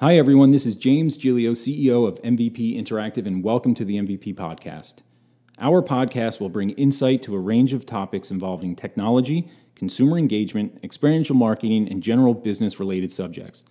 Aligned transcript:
Hi, 0.00 0.16
everyone. 0.16 0.52
This 0.52 0.64
is 0.64 0.76
James 0.76 1.18
Gilio, 1.18 1.50
CEO 1.56 2.06
of 2.06 2.22
MVP 2.22 2.80
Interactive, 2.80 3.26
and 3.26 3.42
welcome 3.42 3.74
to 3.74 3.84
the 3.84 3.96
MVP 3.96 4.32
Podcast. 4.36 4.98
Our 5.58 5.82
podcast 5.82 6.38
will 6.38 6.50
bring 6.50 6.70
insight 6.70 7.20
to 7.22 7.34
a 7.34 7.40
range 7.40 7.72
of 7.72 7.84
topics 7.84 8.30
involving 8.30 8.76
technology, 8.76 9.50
consumer 9.74 10.16
engagement, 10.16 10.78
experiential 10.84 11.34
marketing, 11.34 11.88
and 11.90 12.00
general 12.00 12.32
business 12.32 12.78
related 12.78 13.10
subjects. 13.10 13.64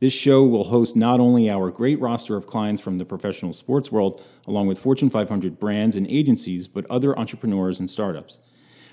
This 0.00 0.14
show 0.14 0.42
will 0.42 0.64
host 0.64 0.96
not 0.96 1.20
only 1.20 1.50
our 1.50 1.70
great 1.70 2.00
roster 2.00 2.34
of 2.34 2.46
clients 2.46 2.80
from 2.80 2.96
the 2.96 3.04
professional 3.04 3.52
sports 3.52 3.92
world, 3.92 4.24
along 4.46 4.68
with 4.68 4.78
Fortune 4.78 5.10
500 5.10 5.58
brands 5.58 5.96
and 5.96 6.10
agencies, 6.10 6.66
but 6.66 6.86
other 6.90 7.14
entrepreneurs 7.18 7.78
and 7.78 7.90
startups. 7.90 8.40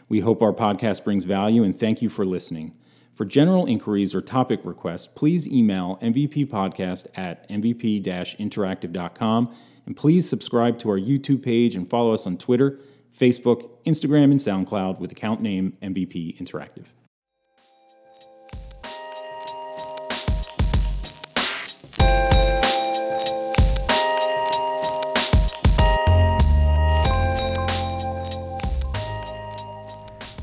We 0.09 0.19
hope 0.19 0.41
our 0.41 0.51
podcast 0.51 1.05
brings 1.05 1.23
value 1.23 1.63
and 1.63 1.79
thank 1.79 2.01
you 2.01 2.09
for 2.09 2.25
listening. 2.25 2.73
For 3.13 3.25
general 3.25 3.65
inquiries 3.65 4.15
or 4.15 4.21
topic 4.21 4.61
requests, 4.63 5.07
please 5.07 5.47
email 5.47 5.99
mvppodcast 6.01 7.07
at 7.15 7.47
mvp 7.49 8.03
interactive.com 8.03 9.55
and 9.85 9.97
please 9.97 10.29
subscribe 10.29 10.79
to 10.79 10.89
our 10.89 10.99
YouTube 10.99 11.43
page 11.43 11.75
and 11.75 11.89
follow 11.89 12.13
us 12.13 12.25
on 12.25 12.37
Twitter, 12.37 12.79
Facebook, 13.17 13.69
Instagram, 13.85 14.25
and 14.25 14.39
SoundCloud 14.39 14.99
with 14.99 15.11
account 15.11 15.41
name 15.41 15.77
MVP 15.81 16.37
Interactive. 16.39 16.85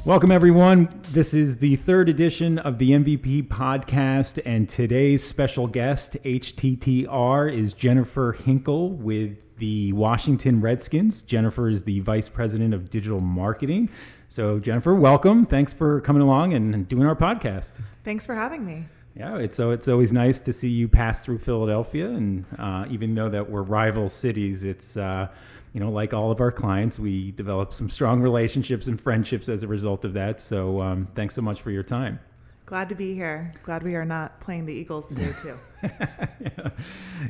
Welcome, 0.09 0.33
everyone. 0.33 0.89
This 1.11 1.35
is 1.35 1.59
the 1.59 1.77
third 1.77 2.09
edition 2.09 2.59
of 2.59 2.79
the 2.79 2.93
MVP 2.93 3.47
podcast, 3.49 4.41
and 4.47 4.67
today's 4.67 5.23
special 5.23 5.67
guest, 5.67 6.17
HTTR, 6.25 7.53
is 7.53 7.75
Jennifer 7.75 8.33
Hinkle 8.33 8.93
with 8.93 9.59
the 9.59 9.93
Washington 9.93 10.63
Redskins. 10.63 11.21
Jennifer 11.21 11.69
is 11.69 11.85
the 11.85 12.01
Vice 12.01 12.31
President 12.31 12.73
of 12.73 12.89
Digital 12.89 13.21
Marketing. 13.21 13.91
So, 14.29 14.59
Jennifer, 14.59 14.95
welcome. 14.95 15.45
Thanks 15.45 15.75
for 15.75 16.01
coming 16.01 16.23
along 16.23 16.55
and 16.55 16.89
doing 16.89 17.07
our 17.07 17.15
podcast. 17.15 17.79
Thanks 18.03 18.25
for 18.25 18.35
having 18.35 18.65
me. 18.65 18.87
Yeah, 19.15 19.37
it's 19.37 19.59
so 19.59 19.73
it's 19.73 19.89
always 19.89 20.13
nice 20.13 20.41
to 20.41 20.55
see 20.55 20.71
you 20.71 20.89
pass 20.89 21.23
through 21.23 21.41
Philadelphia, 21.41 22.09
and 22.09 22.47
uh, 22.59 22.87
even 22.89 23.15
though 23.15 23.29
that 23.29 23.51
we're 23.51 23.63
rival 23.63 24.09
cities, 24.09 24.65
it's 24.65 24.97
uh, 24.97 25.29
you 25.73 25.81
know, 25.81 25.91
like 25.91 26.15
all 26.15 26.31
of 26.31 26.41
our 26.41 26.51
clients, 26.51 26.99
we 26.99 27.33
develop 27.33 27.73
some 27.73 27.91
strong 27.91 28.21
relationships 28.21 28.89
and 28.89 29.01
friendships 29.01 29.49
as 29.49 29.63
a 29.63 29.69
result 29.69 30.05
of 30.05 30.15
that. 30.15 30.41
So 30.41 30.81
um, 30.81 31.09
thanks 31.15 31.35
so 31.35 31.43
much 31.43 31.61
for 31.63 31.71
your 31.71 31.83
time. 31.83 32.21
Glad 32.69 32.91
to 32.91 32.95
be 32.95 33.15
here. 33.15 33.51
Glad 33.63 33.83
we 33.83 33.95
are 33.95 34.05
not 34.05 34.41
playing 34.41 34.67
the 34.67 34.75
Eagles 34.75 35.09
today, 35.09 35.33
too. 35.43 35.59
yeah. 35.83 36.71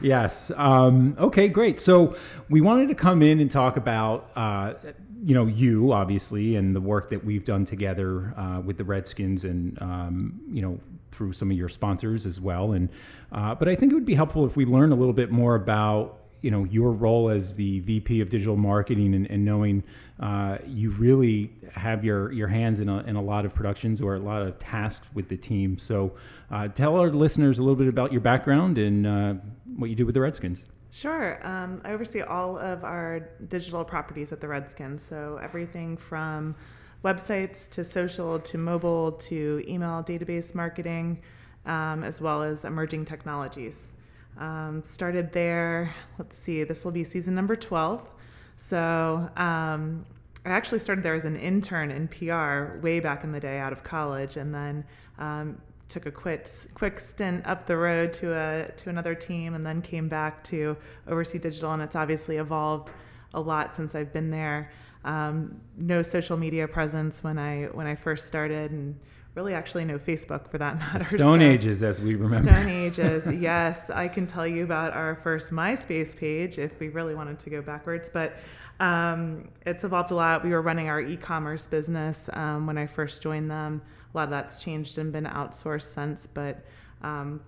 Yes. 0.02 0.50
Um, 0.56 1.14
okay, 1.16 1.48
great. 1.48 1.78
So 1.78 2.16
we 2.48 2.60
wanted 2.60 2.88
to 2.88 2.96
come 2.96 3.22
in 3.22 3.38
and 3.38 3.48
talk 3.48 3.76
about, 3.76 4.30
uh, 4.34 4.74
you 5.22 5.34
know, 5.34 5.46
you 5.46 5.92
obviously, 5.92 6.56
and 6.56 6.74
the 6.74 6.80
work 6.80 7.10
that 7.10 7.24
we've 7.24 7.44
done 7.44 7.64
together 7.64 8.34
uh, 8.36 8.60
with 8.64 8.78
the 8.78 8.84
Redskins, 8.84 9.44
and 9.44 9.80
um, 9.80 10.40
you 10.50 10.60
know, 10.60 10.80
through 11.12 11.32
some 11.32 11.50
of 11.50 11.56
your 11.56 11.68
sponsors 11.68 12.26
as 12.26 12.40
well. 12.40 12.72
And 12.72 12.88
uh, 13.30 13.54
but 13.54 13.68
I 13.68 13.76
think 13.76 13.92
it 13.92 13.94
would 13.94 14.04
be 14.04 14.14
helpful 14.14 14.44
if 14.44 14.56
we 14.56 14.64
learn 14.64 14.90
a 14.90 14.96
little 14.96 15.12
bit 15.12 15.30
more 15.30 15.54
about 15.54 16.18
you 16.40 16.50
know 16.50 16.64
your 16.64 16.92
role 16.92 17.28
as 17.28 17.56
the 17.56 17.80
VP 17.80 18.20
of 18.20 18.30
digital 18.30 18.56
marketing 18.56 19.14
and, 19.14 19.30
and 19.30 19.44
knowing 19.44 19.82
uh, 20.20 20.58
you 20.66 20.90
really 20.90 21.50
have 21.72 22.04
your 22.04 22.32
your 22.32 22.48
hands 22.48 22.80
in 22.80 22.88
a, 22.88 22.98
in 23.04 23.16
a 23.16 23.22
lot 23.22 23.44
of 23.44 23.54
productions 23.54 24.00
or 24.00 24.14
a 24.14 24.18
lot 24.18 24.42
of 24.42 24.58
tasks 24.58 25.06
with 25.14 25.28
the 25.28 25.36
team. 25.36 25.78
So 25.78 26.12
uh, 26.50 26.68
tell 26.68 26.96
our 26.96 27.10
listeners 27.10 27.58
a 27.58 27.62
little 27.62 27.76
bit 27.76 27.88
about 27.88 28.12
your 28.12 28.20
background 28.20 28.78
and 28.78 29.06
uh, 29.06 29.34
what 29.76 29.90
you 29.90 29.96
do 29.96 30.06
with 30.06 30.14
the 30.14 30.20
Redskins. 30.20 30.66
Sure. 30.90 31.46
Um, 31.46 31.82
I 31.84 31.92
oversee 31.92 32.22
all 32.22 32.58
of 32.58 32.82
our 32.82 33.28
digital 33.46 33.84
properties 33.84 34.32
at 34.32 34.40
the 34.40 34.48
Redskins. 34.48 35.02
So 35.02 35.38
everything 35.42 35.96
from 35.96 36.56
websites 37.04 37.70
to 37.70 37.84
social 37.84 38.38
to 38.40 38.58
mobile 38.58 39.12
to 39.12 39.62
email 39.68 40.02
database 40.02 40.54
marketing, 40.54 41.20
um, 41.66 42.02
as 42.02 42.20
well 42.20 42.42
as 42.42 42.64
emerging 42.64 43.04
technologies. 43.04 43.94
Um, 44.38 44.84
started 44.84 45.32
there, 45.32 45.94
let's 46.16 46.38
see, 46.38 46.62
this 46.62 46.84
will 46.84 46.92
be 46.92 47.02
season 47.02 47.34
number 47.34 47.56
12. 47.56 48.08
So 48.56 49.28
um, 49.36 50.06
I 50.44 50.50
actually 50.50 50.78
started 50.78 51.02
there 51.02 51.14
as 51.14 51.24
an 51.24 51.36
intern 51.36 51.90
in 51.90 52.06
PR 52.06 52.78
way 52.80 53.00
back 53.00 53.24
in 53.24 53.32
the 53.32 53.40
day 53.40 53.58
out 53.58 53.72
of 53.72 53.82
college 53.82 54.36
and 54.36 54.54
then 54.54 54.84
um, 55.18 55.60
took 55.88 56.06
a 56.06 56.12
quick, 56.12 56.48
quick 56.74 57.00
stint 57.00 57.44
up 57.46 57.66
the 57.66 57.76
road 57.76 58.12
to, 58.14 58.32
a, 58.32 58.70
to 58.76 58.90
another 58.90 59.14
team 59.14 59.54
and 59.54 59.66
then 59.66 59.82
came 59.82 60.08
back 60.08 60.44
to 60.44 60.76
oversee 61.08 61.38
digital. 61.38 61.72
And 61.72 61.82
it's 61.82 61.96
obviously 61.96 62.36
evolved 62.36 62.92
a 63.34 63.40
lot 63.40 63.74
since 63.74 63.96
I've 63.96 64.12
been 64.12 64.30
there. 64.30 64.70
Um, 65.04 65.60
no 65.76 66.02
social 66.02 66.36
media 66.36 66.68
presence 66.68 67.24
when 67.24 67.38
I, 67.38 67.64
when 67.66 67.86
I 67.86 67.96
first 67.96 68.28
started 68.28 68.70
and 68.70 69.00
really 69.38 69.54
actually 69.54 69.84
no 69.84 69.98
Facebook 69.98 70.48
for 70.48 70.58
that 70.58 70.76
matter. 70.80 71.04
Stone 71.04 71.38
so, 71.38 71.44
Ages, 71.44 71.82
as 71.84 72.00
we 72.00 72.16
remember. 72.16 72.50
Stone 72.50 72.68
Ages, 72.84 73.32
yes. 73.32 73.88
I 73.88 74.08
can 74.08 74.26
tell 74.26 74.46
you 74.46 74.64
about 74.64 74.94
our 74.94 75.14
first 75.14 75.50
MySpace 75.50 76.16
page 76.16 76.58
if 76.58 76.80
we 76.80 76.88
really 76.88 77.14
wanted 77.14 77.38
to 77.40 77.50
go 77.50 77.62
backwards, 77.62 78.10
but 78.12 78.36
um, 78.80 79.48
it's 79.64 79.84
evolved 79.84 80.10
a 80.10 80.16
lot. 80.16 80.42
We 80.42 80.50
were 80.50 80.60
running 80.60 80.88
our 80.88 81.00
e-commerce 81.00 81.68
business 81.68 82.28
um, 82.32 82.66
when 82.66 82.76
I 82.78 82.86
first 82.86 83.22
joined 83.22 83.48
them. 83.48 83.80
A 84.12 84.16
lot 84.16 84.24
of 84.24 84.30
that's 84.30 84.58
changed 84.58 84.98
and 84.98 85.12
been 85.12 85.24
outsourced 85.24 85.94
since, 85.94 86.26
but 86.26 86.64
um, 87.02 87.40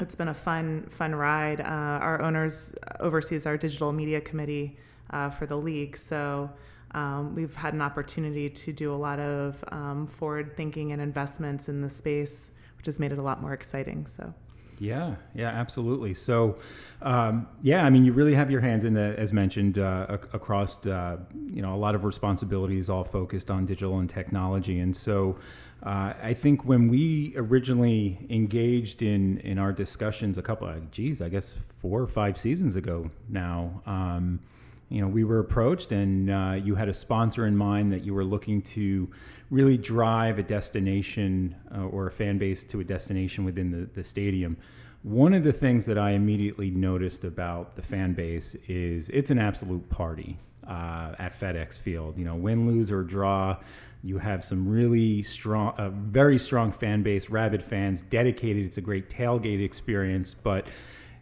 it's 0.00 0.14
been 0.14 0.28
a 0.28 0.34
fun, 0.34 0.86
fun 0.88 1.14
ride. 1.14 1.60
Uh, 1.60 1.64
our 2.08 2.22
owners 2.22 2.74
oversees 3.00 3.44
our 3.44 3.58
digital 3.58 3.92
media 3.92 4.22
committee 4.22 4.78
uh, 5.10 5.28
for 5.28 5.44
the 5.44 5.56
league, 5.56 5.98
so 5.98 6.50
um, 6.92 7.34
we've 7.34 7.54
had 7.54 7.74
an 7.74 7.82
opportunity 7.82 8.48
to 8.48 8.72
do 8.72 8.92
a 8.92 8.96
lot 8.96 9.18
of 9.18 9.62
um, 9.68 10.06
forward 10.06 10.56
thinking 10.56 10.92
and 10.92 11.02
investments 11.02 11.68
in 11.68 11.82
the 11.82 11.90
space, 11.90 12.52
which 12.76 12.86
has 12.86 12.98
made 12.98 13.12
it 13.12 13.18
a 13.18 13.22
lot 13.22 13.40
more 13.40 13.52
exciting. 13.52 14.06
So. 14.06 14.32
Yeah, 14.80 15.16
yeah, 15.34 15.48
absolutely. 15.48 16.14
So, 16.14 16.56
um, 17.02 17.48
yeah, 17.62 17.84
I 17.84 17.90
mean, 17.90 18.04
you 18.04 18.12
really 18.12 18.34
have 18.34 18.50
your 18.50 18.60
hands 18.60 18.84
in 18.84 18.94
the, 18.94 19.14
as 19.18 19.32
mentioned, 19.32 19.78
uh, 19.78 20.06
across, 20.32 20.84
uh, 20.86 21.18
you 21.48 21.62
know, 21.62 21.74
a 21.74 21.76
lot 21.76 21.94
of 21.94 22.04
responsibilities 22.04 22.88
all 22.88 23.04
focused 23.04 23.50
on 23.50 23.66
digital 23.66 23.98
and 23.98 24.08
technology. 24.08 24.78
And 24.78 24.94
so, 24.94 25.36
uh, 25.82 26.12
I 26.22 26.34
think 26.34 26.64
when 26.64 26.88
we 26.88 27.34
originally 27.36 28.26
engaged 28.30 29.02
in 29.02 29.38
in 29.38 29.58
our 29.58 29.72
discussions 29.72 30.38
a 30.38 30.42
couple, 30.42 30.68
of, 30.68 30.90
geez, 30.90 31.22
I 31.22 31.28
guess 31.28 31.56
four 31.76 32.00
or 32.00 32.06
five 32.06 32.36
seasons 32.36 32.76
ago 32.76 33.10
now. 33.28 33.82
Um, 33.86 34.40
you 34.88 35.00
know, 35.00 35.08
we 35.08 35.24
were 35.24 35.38
approached 35.38 35.92
and 35.92 36.30
uh, 36.30 36.58
you 36.62 36.74
had 36.74 36.88
a 36.88 36.94
sponsor 36.94 37.46
in 37.46 37.56
mind 37.56 37.92
that 37.92 38.04
you 38.04 38.14
were 38.14 38.24
looking 38.24 38.62
to 38.62 39.10
really 39.50 39.76
drive 39.76 40.38
a 40.38 40.42
destination 40.42 41.54
uh, 41.74 41.82
or 41.82 42.06
a 42.06 42.10
fan 42.10 42.38
base 42.38 42.62
to 42.64 42.80
a 42.80 42.84
destination 42.84 43.44
within 43.44 43.70
the, 43.70 43.88
the 43.94 44.02
stadium. 44.02 44.56
One 45.02 45.34
of 45.34 45.44
the 45.44 45.52
things 45.52 45.86
that 45.86 45.98
I 45.98 46.12
immediately 46.12 46.70
noticed 46.70 47.24
about 47.24 47.76
the 47.76 47.82
fan 47.82 48.14
base 48.14 48.56
is 48.66 49.08
it's 49.10 49.30
an 49.30 49.38
absolute 49.38 49.88
party 49.90 50.38
uh, 50.66 51.14
at 51.18 51.32
FedEx 51.32 51.78
Field. 51.78 52.18
You 52.18 52.24
know, 52.24 52.34
win, 52.34 52.66
lose, 52.66 52.90
or 52.90 53.02
draw, 53.02 53.58
you 54.02 54.18
have 54.18 54.44
some 54.44 54.68
really 54.68 55.22
strong, 55.22 55.74
very 56.10 56.38
strong 56.38 56.72
fan 56.72 57.02
base, 57.02 57.30
rabid 57.30 57.62
fans, 57.62 58.02
dedicated. 58.02 58.64
It's 58.64 58.78
a 58.78 58.82
great 58.82 59.08
tailgate 59.08 59.62
experience, 59.62 60.34
but 60.34 60.66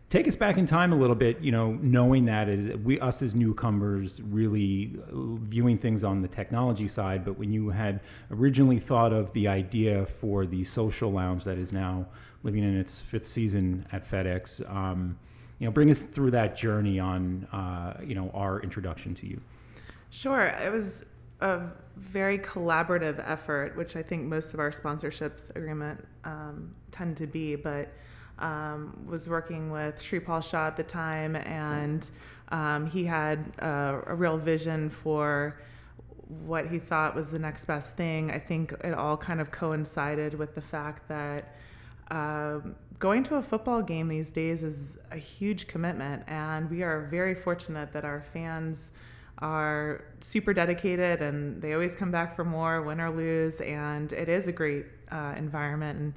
take 0.08 0.28
us 0.28 0.36
back 0.36 0.56
in 0.56 0.66
time 0.66 0.92
a 0.92 0.96
little 0.96 1.16
bit 1.16 1.40
you 1.40 1.50
know 1.50 1.72
knowing 1.82 2.24
that 2.26 2.48
we 2.82 2.98
us 3.00 3.22
as 3.22 3.34
newcomers 3.34 4.22
really 4.22 4.96
viewing 5.12 5.76
things 5.76 6.04
on 6.04 6.22
the 6.22 6.28
technology 6.28 6.86
side 6.86 7.24
but 7.24 7.38
when 7.38 7.52
you 7.52 7.70
had 7.70 8.00
originally 8.30 8.78
thought 8.78 9.12
of 9.12 9.32
the 9.32 9.48
idea 9.48 10.06
for 10.06 10.46
the 10.46 10.62
social 10.62 11.10
lounge 11.10 11.44
that 11.44 11.58
is 11.58 11.72
now 11.72 12.06
living 12.42 12.62
in 12.62 12.76
its 12.78 13.00
fifth 13.00 13.26
season 13.26 13.84
at 13.92 14.08
fedex 14.08 14.68
um, 14.72 15.18
you 15.58 15.66
know 15.66 15.72
bring 15.72 15.90
us 15.90 16.02
through 16.02 16.30
that 16.30 16.56
journey 16.56 16.98
on 16.98 17.44
uh, 17.52 17.94
you 18.04 18.14
know 18.14 18.30
our 18.34 18.60
introduction 18.60 19.14
to 19.14 19.26
you. 19.26 19.40
Sure. 20.10 20.46
It 20.46 20.72
was 20.72 21.04
a 21.40 21.62
very 21.96 22.38
collaborative 22.38 23.22
effort 23.26 23.76
which 23.76 23.94
i 23.94 24.02
think 24.02 24.24
most 24.24 24.54
of 24.54 24.60
our 24.60 24.70
sponsorships 24.70 25.54
agreement 25.54 26.02
um, 26.24 26.74
tend 26.90 27.14
to 27.14 27.26
be 27.26 27.54
but 27.56 27.92
um, 28.38 29.06
was 29.06 29.28
working 29.28 29.70
with 29.70 30.02
Shripal 30.02 30.42
Shah 30.42 30.68
at 30.68 30.76
the 30.76 30.82
time, 30.82 31.36
and 31.36 32.08
um, 32.48 32.86
he 32.86 33.04
had 33.04 33.52
a, 33.58 34.02
a, 34.06 34.14
real 34.14 34.36
vision 34.36 34.90
for 34.90 35.60
what 36.28 36.68
he 36.68 36.78
thought 36.78 37.14
was 37.14 37.30
the 37.30 37.38
next 37.38 37.64
best 37.64 37.96
thing. 37.96 38.30
I 38.30 38.38
think 38.38 38.72
it 38.84 38.94
all 38.94 39.16
kind 39.16 39.40
of 39.40 39.50
coincided 39.50 40.34
with 40.34 40.54
the 40.54 40.60
fact 40.60 41.08
that 41.08 41.56
uh, 42.10 42.60
going 42.98 43.22
to 43.24 43.36
a 43.36 43.42
football 43.42 43.82
game 43.82 44.08
these 44.08 44.30
days 44.30 44.62
is 44.62 44.98
a 45.10 45.18
huge 45.18 45.66
commitment, 45.66 46.24
and 46.26 46.70
we 46.70 46.82
are 46.82 47.08
very 47.10 47.34
fortunate 47.34 47.92
that 47.92 48.04
our 48.04 48.22
fans 48.32 48.92
are 49.38 50.04
super 50.20 50.54
dedicated 50.54 51.20
and 51.20 51.60
they 51.60 51.74
always 51.74 51.94
come 51.94 52.10
back 52.10 52.34
for 52.34 52.44
more, 52.44 52.82
win 52.82 53.00
or 53.00 53.10
lose, 53.10 53.60
and 53.60 54.12
it 54.12 54.28
is 54.28 54.48
a 54.48 54.52
great 54.52 54.86
uh, 55.10 55.34
environment. 55.36 55.98
And 55.98 56.14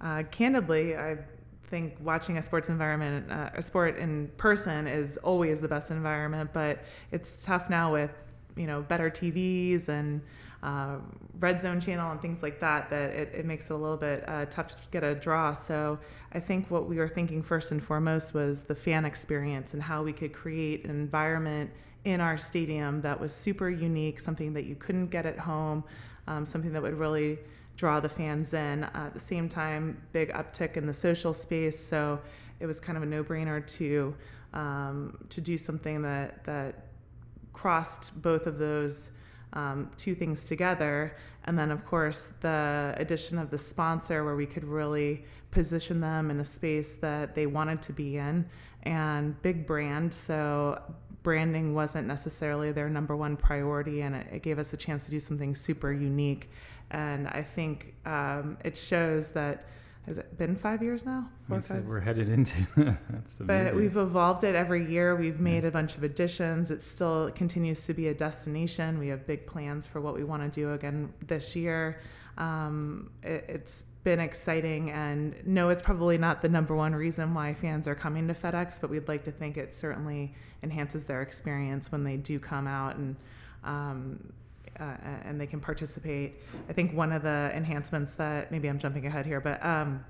uh, 0.00 0.28
candidly, 0.30 0.96
I've 0.96 1.24
think 1.68 1.96
watching 2.00 2.38
a 2.38 2.42
sports 2.42 2.68
environment, 2.68 3.30
uh, 3.30 3.50
a 3.54 3.62
sport 3.62 3.98
in 3.98 4.28
person, 4.36 4.86
is 4.86 5.16
always 5.18 5.60
the 5.60 5.68
best 5.68 5.90
environment. 5.90 6.50
But 6.52 6.80
it's 7.12 7.44
tough 7.44 7.68
now 7.70 7.92
with 7.92 8.10
you 8.56 8.66
know 8.66 8.82
better 8.82 9.10
TVs 9.10 9.88
and 9.88 10.22
uh, 10.62 10.96
red 11.38 11.60
zone 11.60 11.80
channel 11.80 12.10
and 12.10 12.20
things 12.20 12.42
like 12.42 12.60
that. 12.60 12.90
That 12.90 13.10
it, 13.10 13.32
it 13.34 13.46
makes 13.46 13.70
it 13.70 13.74
a 13.74 13.76
little 13.76 13.96
bit 13.96 14.28
uh, 14.28 14.46
tough 14.46 14.68
to 14.68 14.76
get 14.90 15.04
a 15.04 15.14
draw. 15.14 15.52
So 15.52 15.98
I 16.32 16.40
think 16.40 16.70
what 16.70 16.88
we 16.88 16.96
were 16.96 17.08
thinking 17.08 17.42
first 17.42 17.70
and 17.70 17.82
foremost 17.82 18.34
was 18.34 18.64
the 18.64 18.74
fan 18.74 19.04
experience 19.04 19.74
and 19.74 19.82
how 19.82 20.02
we 20.02 20.12
could 20.12 20.32
create 20.32 20.84
an 20.84 20.90
environment 20.90 21.70
in 22.04 22.20
our 22.20 22.38
stadium 22.38 23.02
that 23.02 23.20
was 23.20 23.34
super 23.34 23.68
unique, 23.68 24.20
something 24.20 24.52
that 24.52 24.64
you 24.64 24.76
couldn't 24.76 25.08
get 25.08 25.26
at 25.26 25.40
home, 25.40 25.82
um, 26.28 26.46
something 26.46 26.72
that 26.72 26.80
would 26.80 26.94
really 26.94 27.38
draw 27.76 28.00
the 28.00 28.08
fans 28.08 28.54
in. 28.54 28.84
Uh, 28.84 29.04
at 29.06 29.14
the 29.14 29.20
same 29.20 29.48
time, 29.48 30.02
big 30.12 30.32
uptick 30.32 30.76
in 30.76 30.86
the 30.86 30.94
social 30.94 31.32
space, 31.32 31.78
so 31.78 32.20
it 32.58 32.66
was 32.66 32.80
kind 32.80 32.96
of 32.96 33.02
a 33.02 33.06
no-brainer 33.06 33.66
to 33.66 34.14
um, 34.54 35.18
to 35.28 35.40
do 35.40 35.58
something 35.58 36.02
that 36.02 36.44
that 36.44 36.86
crossed 37.52 38.20
both 38.22 38.46
of 38.46 38.58
those 38.58 39.10
um, 39.52 39.90
two 39.96 40.14
things 40.14 40.44
together. 40.44 41.16
And 41.44 41.58
then, 41.58 41.70
of 41.70 41.84
course, 41.84 42.32
the 42.40 42.94
addition 42.96 43.38
of 43.38 43.50
the 43.50 43.58
sponsor, 43.58 44.24
where 44.24 44.36
we 44.36 44.46
could 44.46 44.64
really 44.64 45.24
position 45.50 46.00
them 46.00 46.30
in 46.30 46.40
a 46.40 46.44
space 46.44 46.96
that 46.96 47.34
they 47.34 47.46
wanted 47.46 47.80
to 47.82 47.92
be 47.92 48.16
in, 48.16 48.46
and 48.82 49.40
big 49.42 49.66
brand. 49.66 50.12
So 50.12 50.80
branding 51.22 51.74
wasn't 51.74 52.06
necessarily 52.06 52.72
their 52.72 52.88
number 52.88 53.16
one 53.16 53.36
priority, 53.36 54.00
and 54.00 54.14
it, 54.14 54.26
it 54.32 54.42
gave 54.42 54.58
us 54.58 54.72
a 54.72 54.76
chance 54.76 55.04
to 55.04 55.10
do 55.10 55.18
something 55.18 55.54
super 55.54 55.92
unique 55.92 56.50
and 56.90 57.28
I 57.28 57.42
think 57.42 57.94
um, 58.04 58.58
it 58.64 58.76
shows 58.76 59.30
that 59.30 59.66
has 60.06 60.18
it 60.18 60.38
been 60.38 60.54
five 60.54 60.82
years 60.82 61.04
now? 61.04 61.28
Four 61.48 61.60
five? 61.60 61.84
We're 61.84 62.00
headed 62.00 62.28
into 62.28 62.54
that's 63.10 63.40
amazing. 63.40 63.46
But 63.46 63.74
we've 63.74 63.96
evolved 63.96 64.44
it 64.44 64.54
every 64.54 64.88
year. 64.88 65.16
We've 65.16 65.40
made 65.40 65.62
yeah. 65.62 65.68
a 65.68 65.72
bunch 65.72 65.96
of 65.96 66.04
additions. 66.04 66.70
It 66.70 66.80
still 66.80 67.30
continues 67.32 67.84
to 67.86 67.94
be 67.94 68.06
a 68.06 68.14
destination. 68.14 69.00
We 69.00 69.08
have 69.08 69.26
big 69.26 69.46
plans 69.46 69.84
for 69.84 70.00
what 70.00 70.14
we 70.14 70.22
want 70.22 70.42
to 70.42 70.60
do 70.60 70.72
again 70.72 71.12
this 71.26 71.56
year. 71.56 72.00
Um, 72.38 73.10
it, 73.24 73.46
it's 73.48 73.82
been 74.04 74.20
exciting, 74.20 74.92
and 74.92 75.34
no, 75.44 75.70
it's 75.70 75.82
probably 75.82 76.18
not 76.18 76.40
the 76.40 76.48
number 76.48 76.76
one 76.76 76.94
reason 76.94 77.34
why 77.34 77.54
fans 77.54 77.88
are 77.88 77.96
coming 77.96 78.28
to 78.28 78.34
FedEx, 78.34 78.80
but 78.80 78.90
we'd 78.90 79.08
like 79.08 79.24
to 79.24 79.32
think 79.32 79.56
it 79.56 79.74
certainly 79.74 80.34
enhances 80.62 81.06
their 81.06 81.22
experience 81.22 81.90
when 81.90 82.04
they 82.04 82.16
do 82.16 82.38
come 82.38 82.68
out 82.68 82.96
and. 82.96 83.16
Um, 83.64 84.32
uh, 84.78 84.96
and 85.24 85.40
they 85.40 85.46
can 85.46 85.60
participate. 85.60 86.34
I 86.68 86.72
think 86.72 86.94
one 86.94 87.12
of 87.12 87.22
the 87.22 87.50
enhancements 87.54 88.14
that 88.16 88.50
maybe 88.50 88.68
I'm 88.68 88.78
jumping 88.78 89.06
ahead 89.06 89.26
here, 89.26 89.40
but 89.40 89.64
um, 89.64 90.04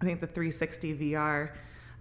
I 0.00 0.04
think 0.04 0.20
the 0.20 0.26
360 0.26 0.96
VR, 0.96 1.52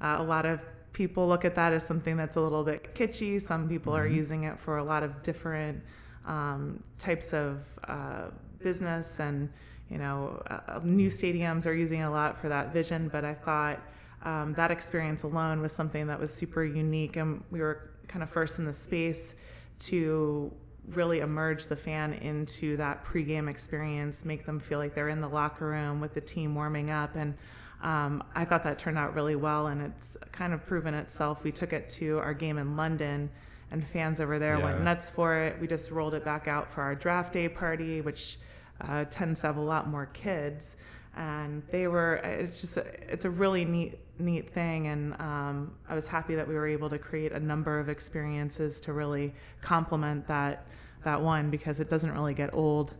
uh, 0.01 0.15
a 0.19 0.23
lot 0.23 0.45
of 0.45 0.63
people 0.93 1.27
look 1.27 1.45
at 1.45 1.55
that 1.55 1.73
as 1.73 1.85
something 1.85 2.17
that's 2.17 2.35
a 2.35 2.41
little 2.41 2.63
bit 2.63 2.95
kitschy. 2.95 3.39
Some 3.41 3.67
people 3.67 3.93
mm-hmm. 3.93 4.03
are 4.03 4.07
using 4.07 4.43
it 4.43 4.59
for 4.59 4.77
a 4.77 4.83
lot 4.83 5.03
of 5.03 5.21
different 5.23 5.83
um, 6.25 6.83
types 6.97 7.33
of 7.33 7.63
uh, 7.87 8.27
business, 8.59 9.19
and 9.19 9.49
you 9.89 9.97
know, 9.97 10.41
uh, 10.49 10.79
new 10.83 11.09
stadiums 11.09 11.65
are 11.65 11.73
using 11.73 11.99
it 12.01 12.03
a 12.03 12.09
lot 12.09 12.39
for 12.39 12.49
that 12.49 12.73
vision. 12.73 13.09
But 13.09 13.25
I 13.25 13.33
thought 13.33 13.81
um, 14.23 14.53
that 14.53 14.71
experience 14.71 15.23
alone 15.23 15.61
was 15.61 15.71
something 15.71 16.07
that 16.07 16.19
was 16.19 16.33
super 16.33 16.63
unique, 16.63 17.15
and 17.15 17.43
we 17.51 17.59
were 17.59 17.91
kind 18.07 18.23
of 18.23 18.29
first 18.29 18.59
in 18.59 18.65
the 18.65 18.73
space 18.73 19.35
to 19.79 20.51
really 20.95 21.19
emerge 21.19 21.67
the 21.67 21.75
fan 21.75 22.13
into 22.13 22.77
that 22.77 23.05
pregame 23.05 23.49
experience, 23.49 24.25
make 24.25 24.45
them 24.45 24.59
feel 24.59 24.79
like 24.79 24.93
they're 24.93 25.09
in 25.09 25.21
the 25.21 25.29
locker 25.29 25.67
room 25.67 26.01
with 26.01 26.13
the 26.13 26.21
team 26.21 26.55
warming 26.55 26.89
up. 26.89 27.15
And 27.15 27.35
um, 27.81 28.23
I 28.35 28.45
thought 28.45 28.63
that 28.63 28.77
turned 28.77 28.97
out 28.97 29.13
really 29.13 29.35
well, 29.35 29.67
and 29.67 29.81
it's 29.81 30.17
kind 30.31 30.53
of 30.53 30.65
proven 30.65 30.93
itself. 30.93 31.43
We 31.43 31.51
took 31.51 31.73
it 31.73 31.89
to 31.91 32.19
our 32.19 32.33
game 32.33 32.57
in 32.57 32.75
London, 32.75 33.29
and 33.71 33.85
fans 33.85 34.19
over 34.19 34.39
there 34.39 34.57
yeah. 34.57 34.63
went 34.65 34.81
nuts 34.81 35.09
for 35.09 35.35
it. 35.37 35.59
We 35.61 35.67
just 35.67 35.91
rolled 35.91 36.13
it 36.13 36.25
back 36.25 36.47
out 36.47 36.69
for 36.71 36.81
our 36.81 36.95
draft 36.95 37.33
day 37.33 37.47
party, 37.47 38.01
which 38.01 38.37
uh, 38.81 39.05
tends 39.05 39.41
to 39.41 39.47
have 39.47 39.57
a 39.57 39.61
lot 39.61 39.87
more 39.87 40.07
kids. 40.07 40.75
And 41.15 41.63
they 41.71 41.87
were, 41.87 42.15
it's 42.15 42.61
just, 42.61 42.77
it's 42.77 43.25
a 43.25 43.29
really 43.29 43.65
neat 43.65 43.99
neat 44.19 44.53
thing 44.53 44.87
and 44.87 45.13
um, 45.19 45.73
i 45.87 45.95
was 45.95 46.07
happy 46.07 46.35
that 46.35 46.47
we 46.47 46.53
were 46.53 46.67
able 46.67 46.89
to 46.89 46.99
create 46.99 47.31
a 47.31 47.39
number 47.39 47.79
of 47.79 47.89
experiences 47.89 48.79
to 48.81 48.93
really 48.93 49.33
complement 49.61 50.27
that 50.27 50.65
that 51.03 51.21
one 51.21 51.49
because 51.49 51.79
it 51.79 51.89
doesn't 51.89 52.11
really 52.11 52.33
get 52.33 52.53
old 52.53 52.93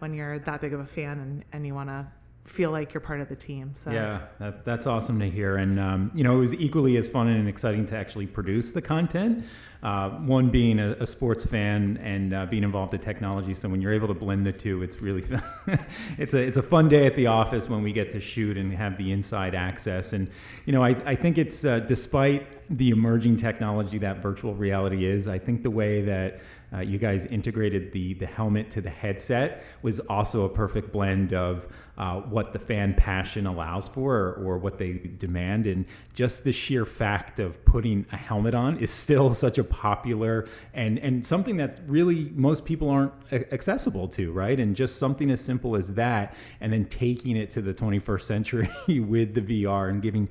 when 0.00 0.12
you're 0.12 0.38
that 0.40 0.60
big 0.60 0.72
of 0.72 0.80
a 0.80 0.86
fan 0.86 1.20
and, 1.20 1.44
and 1.52 1.66
you 1.66 1.74
want 1.74 1.88
to 1.88 2.06
feel 2.44 2.70
like 2.70 2.92
you're 2.92 3.00
part 3.00 3.20
of 3.20 3.28
the 3.28 3.36
team. 3.36 3.72
So 3.74 3.90
yeah, 3.90 4.26
that, 4.38 4.64
that's 4.64 4.86
awesome 4.86 5.18
to 5.20 5.30
hear. 5.30 5.56
And 5.56 5.80
um, 5.80 6.10
you 6.14 6.24
know, 6.24 6.36
it 6.36 6.40
was 6.40 6.54
equally 6.54 6.96
as 6.96 7.08
fun 7.08 7.28
and 7.28 7.48
exciting 7.48 7.86
to 7.86 7.96
actually 7.96 8.26
produce 8.26 8.72
the 8.72 8.82
content. 8.82 9.44
Uh, 9.82 10.08
one 10.20 10.48
being 10.48 10.78
a, 10.78 10.92
a, 10.92 11.06
sports 11.06 11.44
fan 11.44 11.98
and 11.98 12.32
uh, 12.32 12.46
being 12.46 12.64
involved 12.64 12.94
in 12.94 13.00
technology. 13.00 13.52
So 13.52 13.68
when 13.68 13.82
you're 13.82 13.92
able 13.92 14.08
to 14.08 14.14
blend 14.14 14.46
the 14.46 14.52
two, 14.52 14.82
it's 14.82 15.02
really 15.02 15.20
fun. 15.20 15.42
it's 16.16 16.32
a 16.32 16.38
it's 16.38 16.56
a 16.56 16.62
fun 16.62 16.88
day 16.88 17.04
at 17.04 17.14
the 17.16 17.26
office 17.26 17.68
when 17.68 17.82
we 17.82 17.92
get 17.92 18.10
to 18.12 18.20
shoot 18.20 18.56
and 18.56 18.72
have 18.72 18.96
the 18.96 19.12
inside 19.12 19.54
access. 19.54 20.14
And 20.14 20.30
you 20.64 20.72
know, 20.72 20.82
I, 20.82 20.96
I 21.04 21.14
think 21.14 21.36
it's 21.36 21.66
uh, 21.66 21.80
despite 21.80 22.66
the 22.70 22.90
emerging 22.90 23.36
technology 23.36 23.98
that 23.98 24.22
virtual 24.22 24.54
reality 24.54 25.04
is, 25.04 25.28
I 25.28 25.38
think 25.38 25.62
the 25.62 25.70
way 25.70 26.00
that 26.00 26.40
uh, 26.74 26.80
you 26.80 26.98
guys 26.98 27.26
integrated 27.26 27.92
the 27.92 28.14
the 28.14 28.26
helmet 28.26 28.70
to 28.70 28.80
the 28.80 28.90
headset 28.90 29.64
was 29.82 30.00
also 30.00 30.44
a 30.44 30.48
perfect 30.48 30.92
blend 30.92 31.32
of 31.32 31.68
uh, 31.96 32.20
what 32.22 32.52
the 32.52 32.58
fan 32.58 32.92
passion 32.94 33.46
allows 33.46 33.86
for 33.86 34.16
or, 34.16 34.32
or, 34.32 34.58
what 34.58 34.78
they 34.78 34.94
demand, 35.18 35.64
and 35.66 35.84
just 36.12 36.42
the 36.42 36.50
sheer 36.50 36.84
fact 36.84 37.38
of 37.38 37.64
putting 37.64 38.04
a 38.10 38.16
helmet 38.16 38.52
on 38.52 38.76
is 38.78 38.90
still 38.90 39.32
such 39.44 39.58
a 39.58 39.64
popular 39.64 40.48
and 40.72 40.98
and 40.98 41.24
something 41.24 41.56
that 41.56 41.78
really 41.86 42.32
most 42.34 42.64
people 42.64 42.90
aren't 42.90 43.12
accessible 43.32 44.08
to, 44.08 44.32
right? 44.32 44.58
And 44.58 44.74
just 44.74 44.98
something 44.98 45.30
as 45.30 45.40
simple 45.40 45.76
as 45.76 45.94
that, 45.94 46.34
and 46.60 46.72
then 46.72 46.86
taking 46.86 47.36
it 47.36 47.50
to 47.50 47.62
the 47.62 47.74
21st 47.74 48.22
century 48.22 48.68
with 49.00 49.34
the 49.34 49.62
VR 49.62 49.88
and 49.88 50.02
giving 50.02 50.28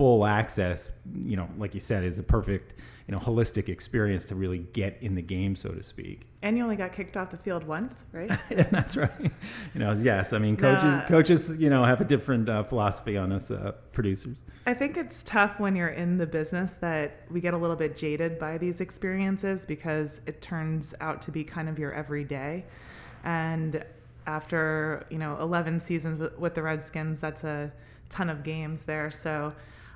full 0.00 0.24
access, 0.24 0.90
you 1.14 1.36
know, 1.36 1.46
like 1.58 1.74
you 1.74 1.80
said, 1.80 2.04
is 2.04 2.18
a 2.18 2.22
perfect 2.22 2.72
you 3.06 3.12
know 3.12 3.20
holistic 3.20 3.68
experience 3.68 4.24
to 4.24 4.34
really 4.34 4.60
get 4.72 4.96
in 5.02 5.14
the 5.14 5.20
game, 5.20 5.54
so 5.54 5.68
to 5.68 5.82
speak. 5.82 6.26
And 6.40 6.56
you 6.56 6.62
only 6.62 6.76
got 6.76 6.94
kicked 6.94 7.18
off 7.18 7.28
the 7.28 7.36
field 7.36 7.64
once, 7.64 8.06
right? 8.10 8.30
That's 8.70 8.96
right. 8.96 9.10
You 9.74 9.80
know, 9.80 9.92
yes. 9.92 10.32
I 10.32 10.38
mean, 10.38 10.56
coaches 10.56 10.96
no, 10.96 11.04
coaches 11.06 11.58
you 11.58 11.68
know 11.68 11.84
have 11.84 12.00
a 12.00 12.06
different 12.06 12.48
uh, 12.48 12.62
philosophy 12.62 13.18
on 13.18 13.30
us 13.30 13.50
uh, 13.50 13.72
producers. 13.92 14.42
I 14.64 14.72
think 14.72 14.96
it's 14.96 15.22
tough 15.22 15.60
when 15.60 15.76
you're 15.76 15.88
in 15.88 16.16
the 16.16 16.26
business 16.26 16.76
that 16.76 17.26
we 17.30 17.42
get 17.42 17.52
a 17.52 17.58
little 17.58 17.76
bit 17.76 17.94
jaded 17.94 18.38
by 18.38 18.56
these 18.56 18.80
experiences 18.80 19.66
because 19.66 20.22
it 20.24 20.40
turns 20.40 20.94
out 21.02 21.20
to 21.22 21.30
be 21.30 21.44
kind 21.44 21.68
of 21.68 21.78
your 21.78 21.92
everyday, 21.92 22.64
and 23.22 23.84
after 24.26 25.04
you 25.10 25.18
know 25.18 25.36
11 25.42 25.78
seasons 25.78 26.26
with 26.38 26.54
the 26.54 26.62
Redskins, 26.62 27.20
that's 27.20 27.44
a 27.44 27.70
ton 28.08 28.30
of 28.30 28.42
games 28.42 28.84
there. 28.84 29.10
So 29.10 29.52